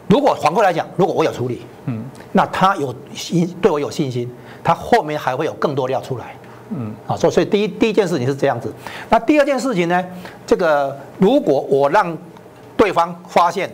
[0.08, 2.02] 如果反过来讲，如果我有处理，嗯，
[2.32, 6.34] 那他有信对我有信心，他后面还会有更多料出来。
[6.70, 8.72] 嗯，啊，所以所以第一第一件事情是这样子。
[9.10, 10.02] 那第二件事情呢？
[10.46, 12.16] 这个如果我让
[12.78, 13.70] 对方发现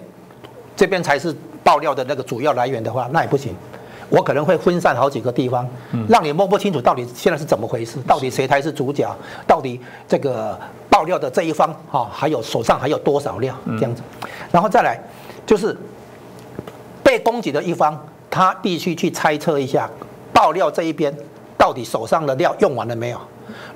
[0.74, 1.32] 这边才是
[1.62, 3.54] 爆料的那个主要来源的话，那也不行。
[4.08, 5.68] 我可能会分散好几个地方，
[6.08, 9.14] 让你摸不清楚到底现在是怎么回事，到底谁才是主角，
[9.46, 10.58] 到底这个
[10.98, 14.02] 爆料的这一方哈，还有手上还有多少料这样子，
[14.50, 15.00] 然后再来
[15.46, 15.76] 就是
[17.04, 17.96] 被攻击的一方，
[18.28, 19.88] 他必须去猜测一下
[20.32, 21.16] 爆料这一边
[21.56, 23.20] 到底手上的料用完了没有，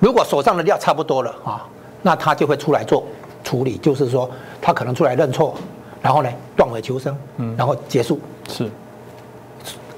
[0.00, 1.64] 如果手上的料差不多了啊，
[2.02, 3.04] 那他就会出来做
[3.44, 4.28] 处理，就是说
[4.60, 5.54] 他可能出来认错，
[6.00, 7.16] 然后呢断尾求生，
[7.56, 8.18] 然后结束。
[8.48, 8.68] 是。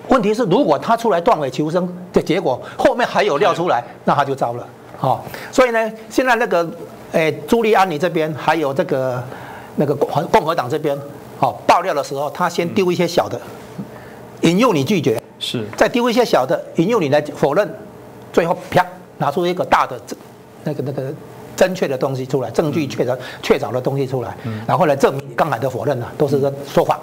[0.09, 4.68] 问题是，如果他出来断尾求生的结果，后面还有料出来，那他就糟了。
[4.99, 6.66] 好，所以呢，现在那个，
[7.15, 9.23] 诶，朱利安尼这边还有这个
[9.77, 10.99] 那个共共和党这边，
[11.39, 13.41] 好爆料的时候，他先丢一些小的，
[14.41, 17.69] 引诱你拒绝，是，再丢一些小的，引诱你来否认，
[18.33, 18.85] 最后啪
[19.19, 19.97] 拿出一个大的
[20.65, 21.15] 那个那个
[21.55, 24.37] 正确的东西出来，证据确凿确凿的东西出来，
[24.67, 26.99] 然后来证明刚才的否认呢都是说谎。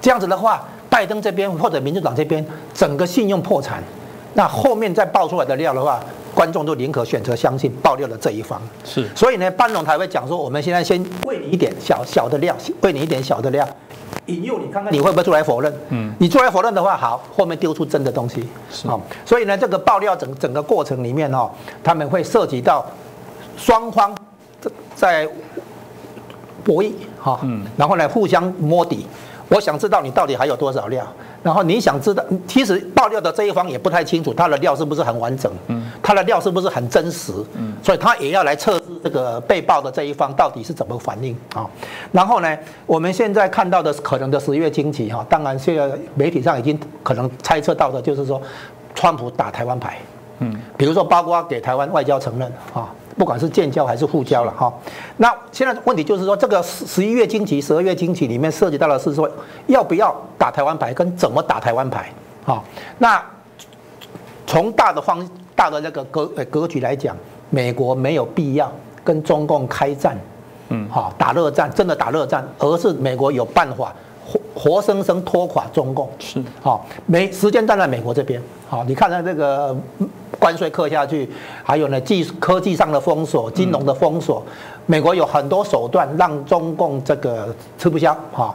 [0.00, 0.66] 这样子的话。
[0.90, 3.82] 拜登这边或者民主党这边整个信用破产，
[4.34, 5.98] 那后面再爆出来的料的话，
[6.34, 8.60] 观众都宁可选择相信爆料的这一方。
[8.84, 13.66] 是，所以呢，班农才会讲说，我们现在先喂你一点小小的料，喂你一点小的料，
[14.26, 15.72] 引诱你看看你会不会出来否认。
[15.90, 18.46] 嗯，你出来否认的话，好，后面丢出真的东西。
[18.70, 18.88] 是，
[19.24, 21.50] 所以呢，这个爆料整整个过程里面哦，
[21.82, 22.84] 他们会涉及到
[23.56, 24.14] 双方
[24.94, 25.28] 在
[26.64, 29.06] 博弈哈，嗯，然后呢互相摸底。
[29.50, 31.06] 我想知道你到底还有多少料，
[31.44, 41.68] 然后你想知道，其实爆料的这一方也不太清楚他的料是不是很完整，嗯，他的料是不是很真实，嗯，所以他也要来测试这个被爆的这一方到底是怎么反应啊。
[42.10, 48.40] 然后呢，我们现在看到的可能的十月惊奇哈，当然现在媒体上已经可能猜测到的就是说，
[48.94, 49.98] 川普打台湾牌，
[50.38, 54.72] 嗯，比如说包括给台湾外交承认啊，不管是建交还是互交了哈。
[55.18, 59.30] 那现在问题就是说，这个十十一月经济、十二月经济里面涉及到的是说，
[59.66, 62.12] 要不要打台湾牌，跟怎么打台湾牌
[62.44, 62.62] 啊？
[62.98, 63.22] 那
[64.46, 67.16] 从大的方大的那个格格局来讲，
[67.50, 70.16] 美国没有必要跟中共开战，
[70.70, 73.92] 嗯，好打热战，真的打热战，而是美国有办法
[74.26, 79.76] 活活生生拖垮中共，是好，美时间站在美国这边，好，你看看这个。
[80.44, 81.26] 关税刻下去，
[81.62, 84.44] 还有呢技科技上的封锁、金融的封锁，
[84.84, 88.54] 美国有很多手段让中共这个吃不消哈，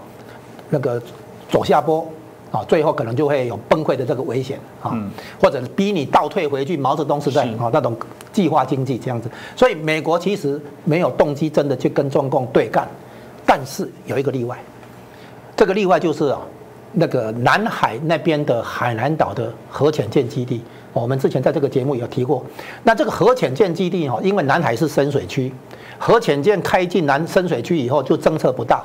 [0.70, 1.02] 那个
[1.50, 2.08] 走下坡
[2.52, 4.96] 啊，最后可能就会有崩溃的这个危险啊，
[5.42, 7.98] 或者逼你倒退回去毛泽东时代啊那种
[8.32, 9.28] 计划经济这样子。
[9.56, 12.88] 所以美国其实没有动机真的去跟中共对干，
[13.48, 14.60] 但是有一个例外，
[15.56, 16.40] 这个例外就是啊，
[16.92, 20.62] 那个南海那边的海南岛的核潜舰基地。
[20.92, 22.44] 我们之前在这个节目有提过，
[22.84, 25.52] 那这个核潜舰基地哈，因为南海是深水区，
[25.98, 28.84] 核潜舰开进南深水区以后就侦测不到，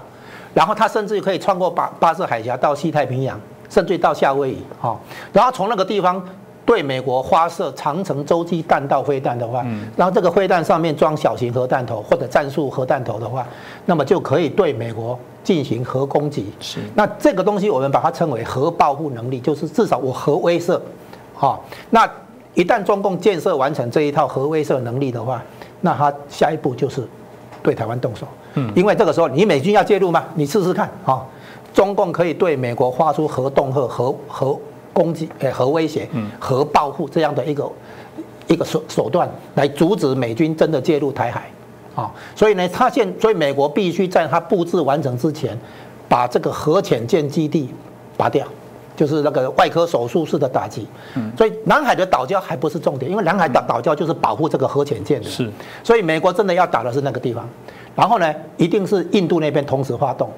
[0.52, 3.40] 然后它甚至可以穿过巴巴士海峡到西太平洋，
[3.70, 4.98] 甚至到夏威夷哈，
[5.32, 6.22] 然后从那个地方
[6.66, 9.64] 对美国发射长城洲际弹道飞弹的话，
[9.96, 13.46] 然后这个飞弹上面装小型核弹头或者战术核弹头的话，
[13.86, 16.52] 那么就可以对美国进行核攻击。
[16.60, 20.78] 是，那这个东西我们把它称为核报复能力，就是至少我核威慑。
[21.34, 22.08] 好，那
[22.54, 25.42] 一旦中共建设完成这一套核威慑能力的话，
[25.80, 27.06] 那他下一步就是
[27.62, 28.26] 对台湾动手。
[28.54, 30.24] 嗯，因为这个时候你美军要介入吗？
[30.34, 31.24] 你试试看啊，
[31.72, 34.56] 中共可以对美国发出核恫吓、核核
[34.92, 36.08] 攻击、诶核威胁、
[36.38, 37.68] 核报复这样的一个
[38.46, 41.50] 一个手手段，来阻止美军真的介入台海。
[41.96, 45.58] 啊，所以呢，他现所以美国必须在他布置完成之前，
[46.08, 47.68] 把这个核潜舰基地
[48.16, 48.46] 拔掉。
[48.96, 50.86] 就是那个外科手术式的打击，
[51.36, 55.28] 所以南海的岛礁还不是重点，因为南海岛岛礁就是保护这个核潜舰的。
[55.28, 55.50] 是，
[55.82, 57.48] 所以美国真的要打的是那个地方，
[57.96, 60.30] 然后呢，一定是印度那边同时发动，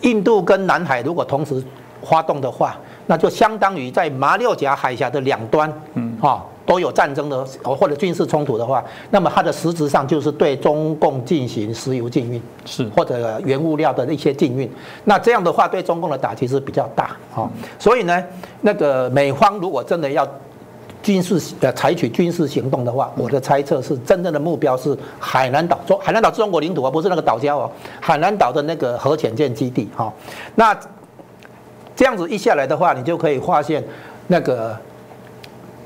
[0.00, 1.62] 印度跟南海如果同时
[2.02, 6.44] 发动的话，那就相当于在马六甲海峡的两端，嗯，哈。
[6.70, 14.70] 都有战争的或者军事冲突的话，那么它的实质上就是对中共进行石油禁运，是或者原物料的一些禁运。
[15.02, 17.50] 那这样的话，对中共的打击是比较大啊。
[17.76, 18.24] 所以呢，
[18.60, 20.24] 那个美方如果真的要
[21.02, 27.68] 军事呃采取军事行动的话，我的猜测是真正的目标是海南岛，中海南岛是中国领土啊，不是那个岛礁哦。
[28.00, 30.12] 海南岛的那个核潜舰基地哈，
[30.54, 30.72] 那
[31.96, 33.82] 这样子一下来的话，你就可以发现
[34.28, 34.78] 那个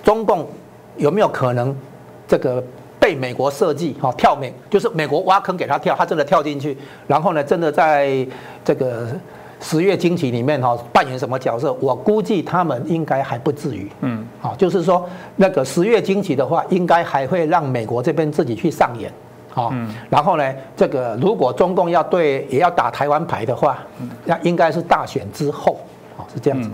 [0.02, 0.46] 中共。
[0.96, 1.74] 有没有可能，
[2.26, 2.62] 这个
[2.98, 6.76] 被美国设计哈跳美，就是美国挖坑给他跳，他真的跳进去，
[7.06, 8.26] 然后呢，真的在
[8.64, 9.08] 这个
[9.60, 11.72] 十月惊奇里面哈扮演什么角色？
[11.80, 19.12] 我估计他们应该还不至于，嗯，好，就是说那个十月惊奇的话，应该还会让美国这边自己去上演，
[19.50, 19.72] 好，
[20.08, 23.78] 然后呢，这个如果中共要对也要打台湾牌的话，
[24.24, 25.78] 那应该是大选之后，
[26.16, 26.70] 好是这样子。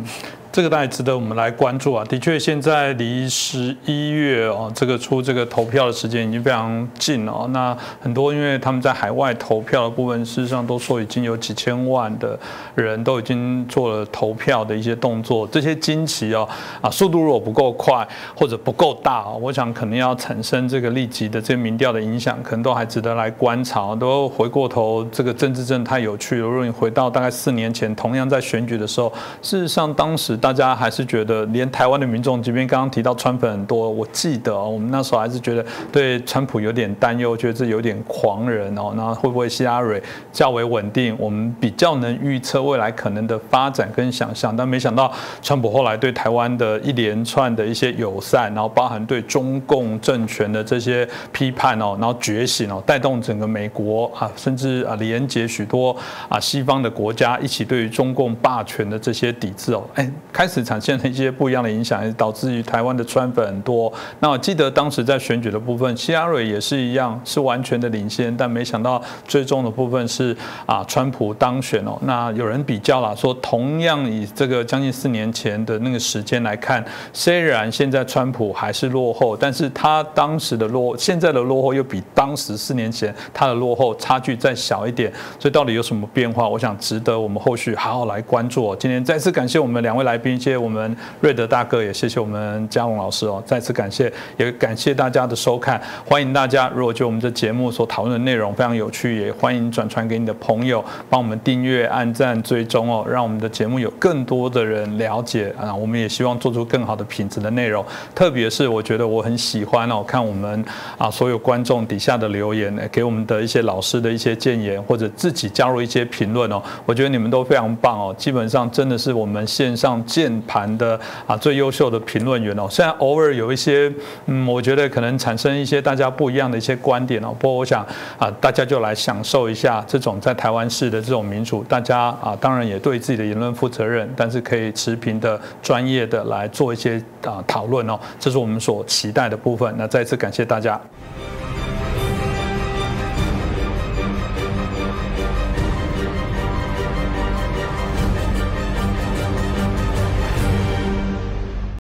[0.53, 2.05] 这个当然值得我们来关注啊！
[2.07, 7.46] 的确，现在离十一月哦，这个出这个投票的时间已经非常近了。
[7.53, 12.36] 那很多因为他们在海外投票的部分，事实上都说已经有几千万的
[12.74, 15.46] 人都已经做了投票的一些动作。
[15.46, 16.48] 这些惊奇哦
[16.80, 23.94] 啊，速度如果不够快或者不够大，我想可能要产生这个立即的这个民调的影响，可能都还值得来观察。
[23.94, 26.42] 都回过头，这个政治真的太有趣了。
[26.42, 30.39] 如果你回到大概四年前，同样在选举的时候，事实上当时。
[30.41, 38.93] 大家还是觉得，连台湾的民众，即便刚刚提到川粉很多，我记得我们那时候还是觉得对川普有点担忧，觉得这有点狂人哦。
[38.97, 41.14] 那会不会希拉蕊较为稳定？
[41.18, 45.12] 我们比较能预测未来可能的发展跟想象，但没想到
[45.43, 55.95] 川普后来对台湾的一连串的一些友善，然后包含对中共政权的这些批判哦，然后觉醒哦，带动整个美国啊，甚至啊连接许多
[56.28, 60.11] 啊西方的国家一起对于中共霸权的这些抵制哦，哎。
[60.32, 63.92] 开始产生了一些不一样的影响，也导致于台湾的川粉很多。
[64.20, 71.98] 那我记得当时在选举的部分，希拉蕊也是一样，是完全的领先，但没想到最终的部分是啊，川普当选哦。
[72.02, 85.12] 那有人比较了，说同样以这个将近四年前的那个时间来看，虽然现在川普还是落后，但是他当时的落，现在的落后又比当时四年前他的落后差距再小一点。
[85.40, 86.48] 所以到底有什么变化？
[86.48, 88.76] 我想值得我们后续好好来关注。
[88.76, 90.19] 今天再次感谢我们两位来。
[90.20, 107.82] 宾，谢谢我们瑞德大哥，也谢谢我们嘉龙老师哦，再次感谢，也感谢大家的收看，欢迎大家如果觉得我们这节目所讨论的内容非常有趣，也欢迎转传给你的朋友，帮我们订阅、按赞、追踪哦，让我们的节目有更多的人了解啊，我们也希望做出更好的品质的内容，
[108.14, 110.62] 特别是我觉得我很喜欢哦，看我们
[110.98, 123.90] 啊所有观众底下的留言，给我们的一些老师的一些建言，或者自己加入一些评论哦，我觉得你们都非常棒哦，基本上真的是我们线上键盘的啊最优秀的评论员哦，虽然偶尔有一些
[124.26, 127.86] 嗯，我觉得可能产生一些大家不一样的一些观点哦，不过我想
[128.18, 139.72] 啊，大家就来享受一下这种在台湾式的这种民主，大家啊当然也对自己的言论负责任，但是可以持平的、专业的来做一些啊讨论哦，这是我们所期待的部分。
[139.78, 140.80] 那再次感谢大家。